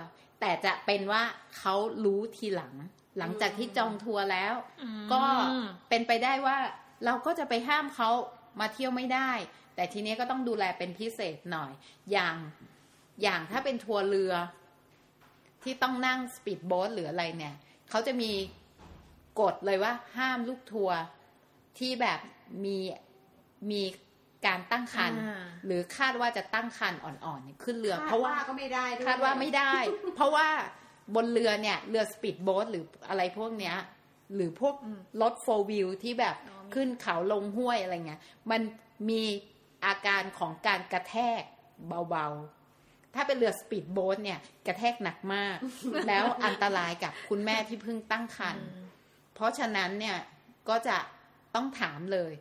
[0.41, 1.23] แต่จะเป็นว่า
[1.59, 2.75] เขารู้ทีหลัง
[3.19, 4.55] หลังจากที่จองทัวร์แล้ว
[5.13, 5.23] ก็
[5.89, 6.57] เป็นไปได้ว่า
[7.05, 8.11] เราก็จะไปห้ามเขา
[8.61, 9.31] มาเที่ยวไม่ได้
[9.75, 11.73] แต่ทีนี้ก็ต้องดูแลเป็นพิเศษหน่อย
[12.13, 12.37] อย่าง
[13.23, 14.33] อย่างถ้าเป็นทัวร์เรือ
[15.63, 17.55] ที่ต้องนั่งสปีดโบ๊ทหรืออะไรเนี่ย
[17.91, 18.33] เขาจะมี
[19.41, 20.99] กฎเลยว่าห้ามลูกทัวร์
[21.79, 22.19] ที่แบบ
[22.65, 22.77] มี
[23.71, 23.83] มี
[24.47, 29.73] การตั้งครรภ์อ่าหรือคาดว่าจะตั้งครรภ์อ่อนๆเนี่ยขึ้นเรือค่ะเพราะว่าก็ไม่ได้ด้วยคาดว่าไม่ได้
[30.17, 30.47] เพราะว่า
[31.15, 33.77] บนเรือเนี่ยเรือสปีดโบ๊ทหรืออะไรพวกเนี้ย
[34.35, 38.61] หรือพวกอืมรถ four wheel ที่แบบอ๋อมีขึ้นเขาลงห้วยอะไรเงี้ย มัน
[39.09, 39.23] มี
[39.87, 41.43] อาการของการกระแทก
[42.11, 42.58] เบาๆ
[43.15, 45.57] ถ้าเป็นเรือสปีดโบ๊ทเนี่ยกระแทกหนักมาก
[46.09, 48.67] แล้วอันตรายกับคุณแม่ที่เพิ่งตั้งครรภ์
[49.35, 50.17] เพราะฉะนั้นเนี่ย
[50.69, 50.97] ก็จะ
[51.55, 52.33] ต้องถามเลย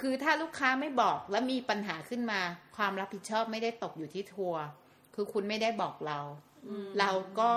[0.00, 2.40] คือถ้าลูกค้าไม่บอกแล้วมีปัญหาขึ้นมา
[2.76, 4.62] ความรับผิดชอบไม่ได้ตกอยู่ที่ทัวร์
[5.14, 6.18] คือคุณไม่ได้บอกเรา
[6.98, 7.50] เราก็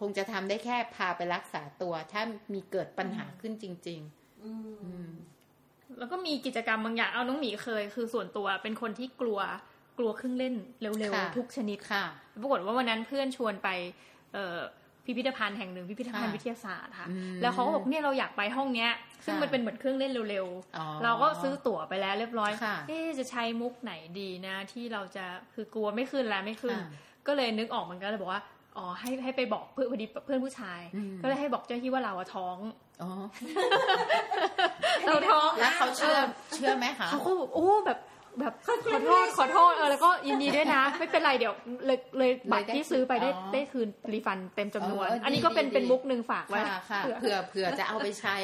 [0.00, 4.00] คงจะทำได้แค่พาไปรักษาตัว ถ้ามีเกิดปัญหาขึ้นจริง
[4.44, 5.10] อืมๆอืม
[5.98, 9.40] แล้วก็มีกิจกรรมบางอย่างเอาน้องหมีเคย คือส่วนตัวเป็นคนที่กลัว
[9.98, 12.04] กลัวเครื่องเล่นเร็วค่ะๆทุกชนิดค่ะ
[12.42, 13.68] ปรากฏว่าวันนั้นเพื่อนชวนไป
[14.34, 14.58] เอ่อ
[15.04, 18.90] พิพิธภัณฑ์แห่งหนึ่งพิพิธภัณฑ์ค่ะวิทยาศาสตร์ค่ะอืมแล้วเขาก็บอกเนี่ยเราอยากไปห้องเนี้ย
[19.24, 20.46] ซึ่งค่ะมันเป็นเหมือนเครื่องเล่นเร็ว
[20.76, 25.24] อ๋อๆเราก็ซื้อตั๋วไปแล้วเรียบร้อยค่ะเอ๊ะจะใช้มุกไหนดีนะ ที่เราจะ
[25.54, 26.90] คือกลัวไม่ขึ้นแล้วไม่ขึ้นค่ะ
[27.26, 28.42] ก็เลยนึกออกเหมือนกันเลยบอกว่า
[28.76, 32.56] อ๋อให้ให้ไปบอกเพื่อนพอดีเพื่อนผู้ชายอืมก็เลยให้บอกเจ้าหน้าที่ว่าเราอะท้อง
[33.02, 33.10] อ๋อ
[35.06, 36.18] เราท้องแล้วเขาเชื่อ
[36.54, 37.98] เชื่อไหมคะเขาก็แบบโอ้แบบ
[38.40, 41.54] แบบขอโทษขอโทษเออแล้วก็ยินดีด้วยนะ ไม่เป็นไรเดี๋ยว
[41.86, 48.36] เลยเลยบัตรที่ซื้อไปได้อ๋อได้คืนรีฟันเต็มจำนวนเออดีอันนี้ก็เป็นดีเป็นมุกหนึ่งฝากไว้ค่ะค่ะเผื่อเผื่อเผื่อจะเอาไปใช้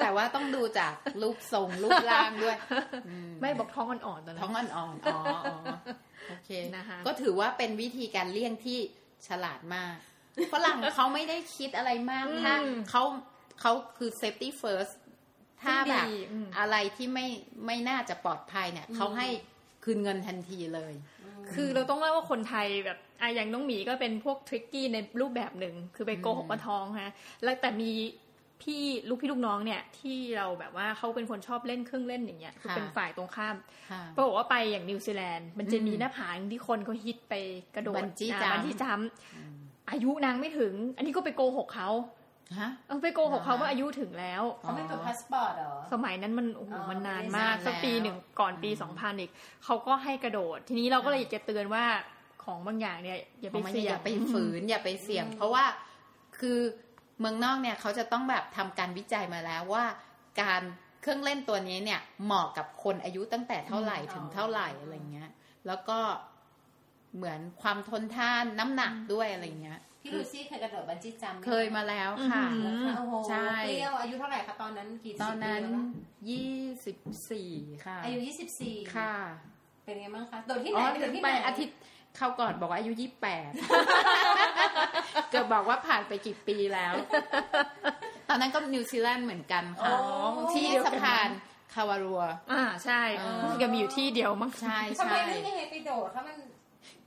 [0.00, 0.92] แต่ว่าต้องดูจาก
[1.22, 2.56] รูปทรงรูปร่างด้วย
[3.08, 5.76] อืมไม่บอกท้องอ่อนๆตอนนั้ท้องนอ่อนๆอ๋ออ๋อ
[6.28, 8.78] โอเคนะคะก็ถือว่าเป็นวิธีการเลี่ยงที่
[9.28, 9.94] ฉลาดมาก
[10.52, 12.54] ฝรั่งเขาไม่ได้คิดอะไรมากอืมถ้า
[12.90, 13.02] เขา
[13.60, 14.94] เขาคือ safety first
[15.62, 17.26] ถ้าแบบดีอืมอะไรที่ไม่
[17.66, 19.28] ไม่น่าจะปลอดภัยเนี่ยเขาให้
[19.84, 20.94] คคืนเงินทันทีเลย
[21.54, 27.12] คือเราต้องเล่าว่าคนไทยแบบอะอย่างน้องหมีก็เป็นพวกทริกกี้ในรูปแบบหนึ่งคือไปโกหกว่าท้องฮะ
[27.44, 27.92] แล้วแต่มี
[28.62, 33.56] พี่ลูกพี่ลูกน้องเนี่ยที่เราแบบว่าเขาเป็นคนชอบเล่นเครื่องเล่นอย่างเงี้ยคือค่ะเป็นฝ่ายตรงข้าม
[33.90, 37.34] ค่ะปรากฏว่าไปอย่างนิวซีแลนด์มันจะมีอืมหน้าผาที่คนเขาฮิตไป
[37.74, 39.08] กระโดดบันจี้อ่าจัมป์บันจี้จัมป์
[39.90, 41.88] อายุนางไม่ถึง อันนี้ก็ไปโกหกเขา
[42.58, 49.30] ฮะเอาไปโกหกเขาอ่าว่าอายุถึงแล้วเขาไม่ตรวจพาสปอร์ตเหรอสมัยนั้นมันโอ้โหอ๋อมันนานไม่ได้มากนานสักปีแล้วหนึ่งก่อนปีอืมสองพันอีก
[49.64, 51.84] เขาก็ให้กระโดด ทีนี้เราก็เลยอยากจะเตือนว่า
[52.44, 55.64] ของบางอย่างเนี่ยอย่าขไปองมันเสี่ยองย่าไปฝืนอย่าไปเสี่ยง เพราะว่า
[56.38, 56.58] คือ
[57.20, 59.84] เมืองนอกเนี่ยเขาจะต้องแบบทำการวิจัยมาแล้วว่า
[60.42, 60.62] การ
[61.02, 65.30] เครื่องเล่นตัวนี้เนี่ย เหมาะกับคนอายุตั้งแต่เท่าไหร่อืมถึงเท่าไหร่อะไรเงี้ย
[65.66, 65.98] แล้วก็
[67.16, 75.84] เหมือนความทนทานน้ำหนักด้วยอะไรเงี้ย พี่ลูซี่เคยกระโดดบันจี้จัมป์ไหเคยมาแล้วค่ะอืแล้วมค่ะโอ้โหใช่เปรี้ยวอายุเท่าไหร่คะตอนนั้นกี่ตอนนั้นสิบปีแล้วะ
[76.30, 76.96] ยี่สิบ
[77.30, 77.50] สี่
[77.86, 79.14] ค่ะ อายุยี่สิบสี่ค่ะ
[79.84, 81.76] เป็นไงบ้างคะโดดที่ไหอ๋นอไปโดดที่ไหไปนอาทิตย์
[82.16, 83.50] เข้าก่อนบอกว่าอายุยี่แปด
[85.30, 86.92] เกือบบอกว่าผ่านไปกี่ปีแล้ว
[88.28, 89.98] ตอนนั้นก็นิวซีแลนด์เหมือนกันค่ะอ๋อ
[90.54, 91.28] ที่สะพาน
[91.74, 92.22] คาวารัว
[92.52, 96.36] อ่าใช่เออรู้สึกจะมีอยู่ที่เดียวมั้งใช่ทำไมใช่ไม่ไงไปโดดคะมัน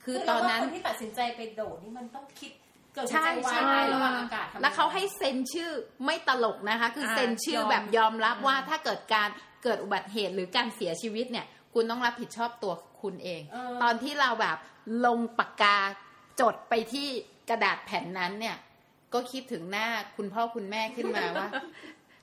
[0.03, 2.51] คือตอนนั้นคืเราว่าคนที่ตัดสินใจไปโดดนี่มันต้องคิด
[2.93, 5.71] เกิดใช่ใจวาใช่ยตายระหว่างอากาศทำไงแล้วเขาให้เซ็นชื่อ
[6.05, 9.29] ไม่ตลกนะคะ คือเซ็นชื่ออ่ายอมแบบยอมรับว่าถ้าเกิดการ
[9.63, 14.57] เกิดอุบัติเหตุหรือการเสียชีวิตเนี่ย คุณต้องรับผิดชอบตัวคุณเองเออตอนที่เราแบบ
[15.05, 15.77] ลงปากกา
[16.41, 17.07] จดไปที่
[17.49, 18.57] กระดาษแผ่นนั้นเนี่ย
[19.13, 19.87] ก็คิดถึงหน้า
[20.17, 21.47] คุณพ่อคุณแม่ขึ้นมาว่า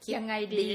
[0.03, 0.71] คิดยังไงดี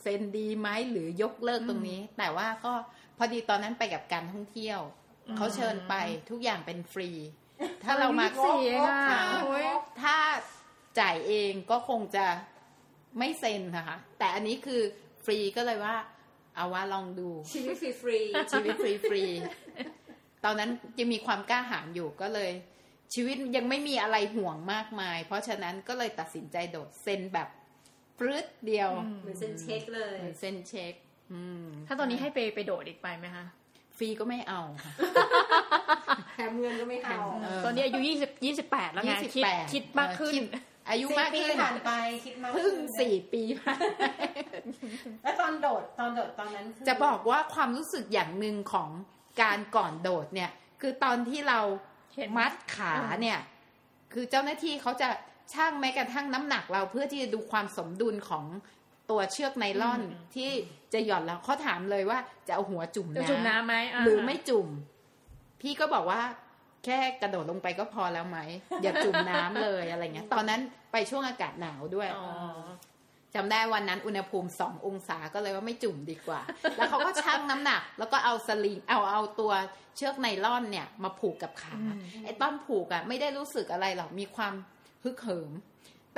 [0.00, 2.72] เซ็นดีไหมหรือยกเลิกตรงนี้ แต่ว่าก็
[3.16, 4.80] พอดีตอนนั้นไปกับการท่องเที่ยว
[5.28, 5.94] อืมเขาเชิญไป
[6.30, 7.10] ทุกอย่างเป็นฟรี
[7.84, 9.66] ถ้าเรามาเสียอะค่ะโอ้ย
[10.02, 10.16] ถ้า
[11.00, 12.26] จ่ายเองก็คงจะ
[13.18, 14.80] ไม่เซ็นนะคะ แต่อันนี้คือ
[15.24, 15.96] ฟรีก็เลยว่า
[16.56, 19.24] เอาว่าลองดูชีวิตฟรีๆชีวิตฟรีฟรี
[20.44, 22.50] ตอนนั้นจะมีความกล้าหาญอยู่ก็เลย
[23.14, 27.48] ชีวิตยังไม่มีอะไรห่วงมากมาย เพราะฉะนั้นก็เลยตัดสินใจโดดเซ็นแบบ
[28.18, 30.94] ปรื๊ดเดียวอืมเหมือนเซ็นเช็คเลยเหมือนเซ็นเช็ค
[31.32, 33.44] อืมถ้าตอนนี้ให้ไปไปโดดอีกไปไหมคะ
[33.98, 34.92] ฟรีก็ไม่เอาค่ะ
[36.36, 40.44] แถมเงินก็ไม่เอาเออตอนนี้อายุยี่สิบยี่สิบแปดแล้วไงยี่สิบคิดแปดคิดมากขึ้นเออคิด
[40.90, 41.90] อายุมากสี่ปีขึ้นผ่านไป
[42.26, 43.78] คิดมากเพิ่งขึ้นสี่ปีผ่าน
[45.22, 48.88] แล้วตอนโดดตอนโดดตอนนั้นคืจะบอกว่าความรู้สึกอย่างหนึ่งของ
[49.42, 51.60] การก่อนโดดเนี่ย คือตอนที่เรา
[52.14, 53.38] เห็นมัดขาเนี่ย
[54.12, 55.08] คือเจ้าหน้าที่เขาจะ
[55.54, 58.44] ช่างแม้กระทั่งน้ำหนักเราเพื่อที่จะดูความสมดุลของ
[59.10, 60.00] ตัวเชือกไนล่อน
[60.34, 60.50] ที่
[60.92, 64.68] จะหย่อนแล้วเขาถามเลยว่าจะเอาหัวจุ่มจะน้ำจุ่มน้ำไหมาหรือไม่จุ่ม
[65.60, 66.20] พี่ก็บอกว่า
[66.84, 68.38] แค่กระโดดลงไปก็พอแล้วไหม
[68.82, 70.60] อย่าจุ่มน้ำเลยอะไรเงี้ย ตอนนั้น
[70.92, 72.28] ไปช่วงอากาศหนาวด้วยอ๋อ
[73.34, 76.40] จำได้วันนั้นอุณหภูมิสององศาก็เลยว่าไม่จุ่มดีกว่า
[76.76, 79.52] แล้วเขาก็ชั่งน้ำหนัก แล้วก็เอาสลิงเอาเอาตัว
[79.96, 84.54] เชือกไนล่อนเนี่ย มาผูกกับขาอืมไอ้ต้นผูกอะไม่ได้รู้สึกอะไรหรอกมีความ
[85.04, 85.50] ฮึกเหิม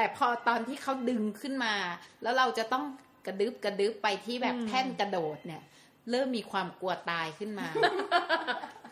[0.01, 1.75] แต่พอตอนที่เขาดึงขึ้นมา
[2.23, 2.85] แล้วเราจะต้อง
[3.27, 5.63] กระดึบกระดึบไปที่แบบแท่นกระโดดเนี่ย
[6.11, 7.69] เริ่มมีความกลัวตายขึ้นมา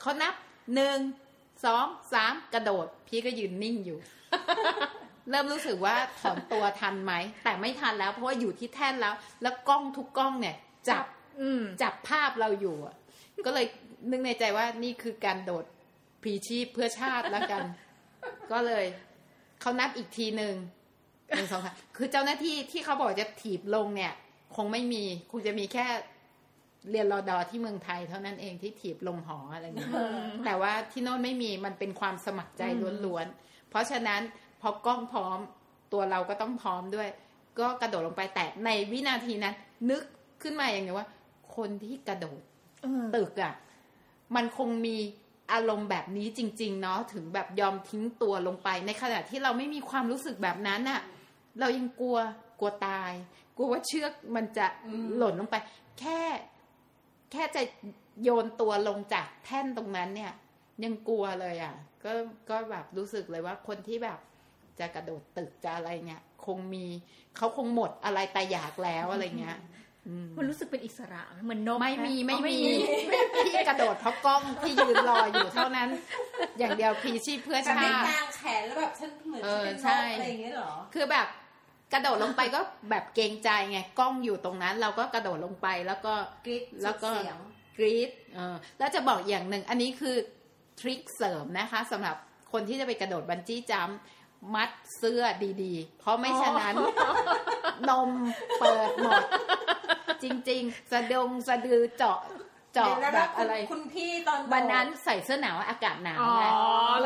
[0.00, 0.34] เขานับ
[0.74, 0.98] หนึ่ง
[1.64, 3.98] สองสามกระโดด พี่ก็ยืนนิ่งอยู่
[5.30, 7.12] เริ่มรู้สึกว่าถอนตัวทันไหม
[7.44, 10.56] แต่ไม่ทันแล้ว เพราะว่าอยู่ที่แท่นแล้ว แล้วกล้องทุกกล้องเนี่ย
[10.88, 11.04] จับ
[11.40, 12.96] อืมจับภาพเราอยู่อะ
[13.44, 13.66] ก็เลย
[14.10, 15.64] นึกในใจว่านี่คือการโดด
[16.22, 17.62] พลีชีพเพื่อชาติแล้วกัน
[18.52, 18.84] ก็เลย
[19.60, 20.54] เขานับอีกทีหนึ่ง
[21.36, 24.12] หนึ่งสองสามคือเจ้าหน้าที่ที่เขาบอกจะถีบลงเนี่ย
[24.56, 25.86] คงไม่มีคงจะมีแค่
[26.90, 29.92] เรียนรอดอที่เมืองไทยเท่านั้นเองที่ถีบลงหออะไรอย่างเงี้ย
[30.44, 32.62] แต่ว่าที่โน่นไม่มีมันเป็นความสมัครใจ
[33.04, 34.20] ล้วนๆ เพราะฉะนั้น
[34.60, 35.38] พอกล้องพร้อม
[35.92, 37.08] ตัวเราก็ต้องพร้อมด้วย
[37.58, 39.54] ก็กระโดดลงไปแต่ในวินาทีนั้น
[39.90, 40.02] นึก
[40.42, 41.08] ขึ้นมาอย่างเดียวว่า
[41.56, 42.40] คนที่กระโดด
[42.82, 43.54] เออตึกอะ่ะ
[44.36, 44.96] มันคงมี
[45.52, 51.00] อารมณ์แบบนี้จริง ๆ เนาะถึงแบบยอมทิ้งตัวลงไป ในขณะที่เราไม่มีความรู้สึกแบบนั้นน่ะ
[51.60, 52.18] เรายังกลัว
[52.60, 53.12] กลัวตาย
[53.56, 54.66] กลัวว่าเชือกมันจะ
[55.16, 55.56] หล่นลงไป
[56.00, 56.20] แค่
[57.32, 57.62] แค่จะ
[58.22, 60.32] โยนตัวลงจากแท่นตรงนั้นเนี่ย
[60.84, 62.12] ยังกลัวเลยอะ่ะ ก็
[62.50, 64.18] ก็แบบรู้สึกเลยว่าคนที่แบบ
[64.78, 66.86] จะกระโดดตึกจะอะไรเนี่ย คงมี
[67.36, 69.58] เขาคงหมดอะไรแต่อยากแล้วอะไรเงี้ย
[70.08, 72.58] อืมมันรู้สึกเป็นอิสระเหมือนนกไม่มีนะไม่อ๋อมี
[73.46, 75.88] พี่กระโดดเพราะกล้องที่ยืนรออยู่เท่านั้น
[76.58, 81.26] อย่างเดียวพีชีพเพื่อแบบชาไม่ติกางแขนแล้วแบบฉันเหมือนเอฉันอเป็นนใช่กอะไรอย่างเงี้ยเหรอคือแบบ
[81.92, 82.60] กระโดดลงไปก็
[82.90, 86.12] แบบเกรงใจไงกล้องอยู่ตรงนั้น เราก็กระโดดลงไปแล้วก็
[86.44, 87.38] กรี๊ดแล้วก็สุดเสียง
[87.78, 90.16] กรีดเออแล้วจะบอกอย่างหนึ่ง อันนี้คือ
[90.80, 92.16] ทริคเสริมนะคะสำหรับ
[92.52, 93.98] คนที่จะไปกระโดดบันจี้จัมป์
[94.54, 95.22] มัดเสื้อ
[95.62, 96.74] ดีๆ เพราะไม่ฉะนั้น
[97.88, 98.10] นม
[98.60, 99.22] เปิดหมด
[100.22, 102.18] จริง ๆ สะดงสะดือเจาะ
[102.74, 106.44] เจาะแล้วแบบคุณอะไรคุณพี่ตอนวันนั้นใส่เสื้อหนาวอากาศหนาวอ๋อไง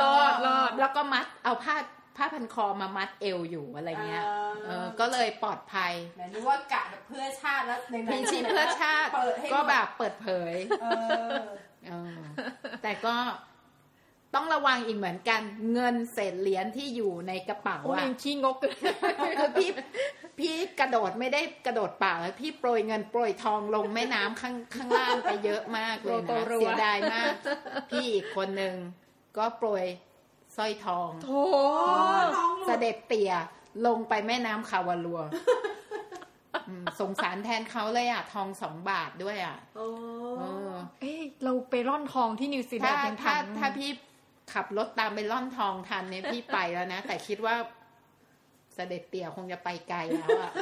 [0.01, 1.75] รอดรอดแล้วก็มัดเอาผ้า
[2.17, 4.23] ผ้าพันคอมามัดเอวอยู่อะไรเงี้ย
[4.67, 10.87] เออก็เลยปลอดภัยแหมนึกว่ากะแบบเพื่อชาติแล้วในพีชีพเพื่อชาติเปิดให้ก็แบบเปิดเผยเอ
[11.31, 11.37] อ
[11.87, 12.21] เออ
[12.83, 13.15] แต่ก็
[14.35, 15.41] ต้องระวังอีกเหมือนกัน
[15.73, 19.71] เงินเศษเหรียญที่อยู่ในกระเป๋าโอ้ยอะยังขี้งกเลยคือพี่
[20.39, 27.35] พี่กระโดดไม่ได้กระโดดเปล่าแล้วพี่โปรยเงินโปรยทองลงแม่น้ำข้างข้างล่างไปเยอะมากเลยโปรนะยรัวเสียดายมาก
[27.91, 28.75] พี่อีกคนหนึ่ง
[29.39, 29.85] ก็โปรย
[30.57, 31.31] สร้อยทองโถ
[32.37, 33.33] ท้องหลุดเสด็จเตี่ย
[33.87, 35.21] ลงไปแม่น้ำคาวาลัว
[36.69, 39.87] อืมสงสารแทนเขาเลยอะ ทองสองบาทด้วยอะโอ้
[40.39, 43.91] เออเอ้ยเราไปร่อนทองที่นิวซีแลถ้านด์ยังถ้าทันถ้าพี่
[44.53, 47.55] ขับรถตามไปล่อนทองทันเนี่ยพี่ไปแล้วนะ แต่คิดว่า
[48.75, 50.53] เสด็จเตี่ยคงจะไปไกลแล้วอะ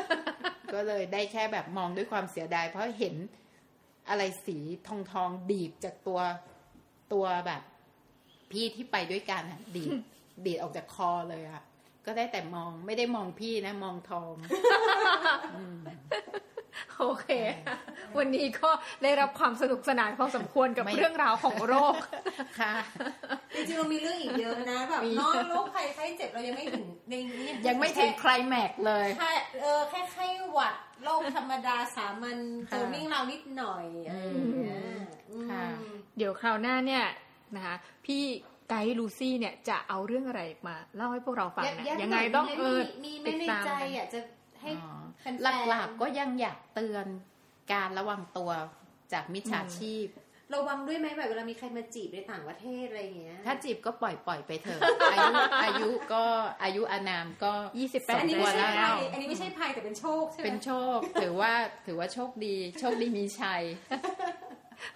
[0.75, 3.15] ก็เลยได้แค่แบบมองด้วยความเสียดาย เพราะเห็น
[4.09, 6.21] อะไรสีทองทองๆดีดจากตัว
[7.13, 7.63] ตัวแบบ
[8.53, 9.91] พี่ที่ไปด้วยกันอะดีด
[10.47, 11.63] ดีดออกจากคอเลยอะ
[12.07, 14.35] ก็ได้แต่มองไม่ได้มองพี่นะ มองทอง
[15.55, 15.79] อืม
[16.99, 17.29] โอเค
[18.19, 18.71] วันนี้ก็
[19.03, 21.95] ได้รับความสนุกสนานพอสมควรกับไม่เรื่องราวของโรค
[22.61, 22.75] ค่ะ
[23.55, 29.33] จริงๆเรามีเรื่องอีกเยอะนะแบบมีนอนโรคภัยไข้เจ็บเรายังไม่ถึงในนี้ยังไม่ถึงไคลแม็กซ์เลยแค่
[29.63, 30.75] เออแค่ไข้หวัด
[31.05, 32.39] โรคธรรมดาสามัญ
[32.69, 34.83] เจอมิ่งเรานิดหน่อยอะไรอย่างเงี้ย
[35.31, 35.65] อืมค่ะ
[36.17, 37.05] เดี๋ยวคราวหน้าเนี่ย
[37.57, 37.77] นะคะ
[38.07, 38.23] พี่
[38.69, 44.21] ไกด์ลูซี่เนี่ยจะเอาเรื่องอะไรมาเล่าให้พวกเราฟังนะยังไงต้องเออมีไหมติดในตามใจกันอะจะ
[44.63, 47.07] ให้อ๋อแฟนๆหลักๆก็ยังอยากเตือน
[47.73, 48.51] การระวังตัว
[49.13, 50.09] จากมิจฉาชีพ
[50.55, 54.81] ระวังด้วยไหมแบบเวลามีใครมาจีบในต่างประเทศอะไรอย่างเงี้ย ถ้าจีบก็ปล่อยปล่อยไปเถอะ
[55.13, 55.35] อายุ
[55.65, 56.25] อายุก็
[56.63, 57.53] อายุอานามก็
[57.87, 61.53] 28อันนี้สมควไม่รใช่แล้ภัวยอันนี้ไม่ใช่ภัยแต่เป็นโชคใช่ไหมเป็นโชค ถือว่า
[61.87, 63.63] ถือว่าโชคดี โชคดีมีชัย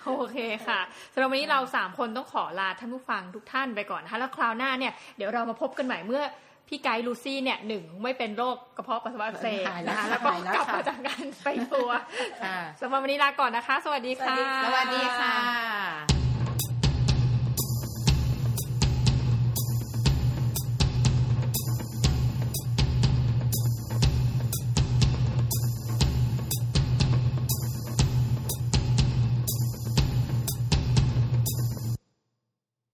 [0.05, 0.81] โอเคค่ะ
[1.13, 6.23] สำหรับวันนี้เราสามคนต้องขอลาท่านผู้ฟังทุกท่านไปก่อนนะคะแล้วคราวหน้าเนี่ยเดี๋ยวเรามาพบกันใหม่เมื่อ
[6.69, 11.99] พี่ไกด์ลูซี่เนี่ยหนึ่งไม่เป็นโรคกระเพาะปัสสาวะอักเสบหายแล้วนะคะค่ะแล้วก็หายแล้วกลับค่ะมาจากการไปทัวร์
[12.43, 16.24] ค่ะสำหรับวันนี้ลาก่อนนะคะ สวัสดีค่ะ สวัสดีค่ะ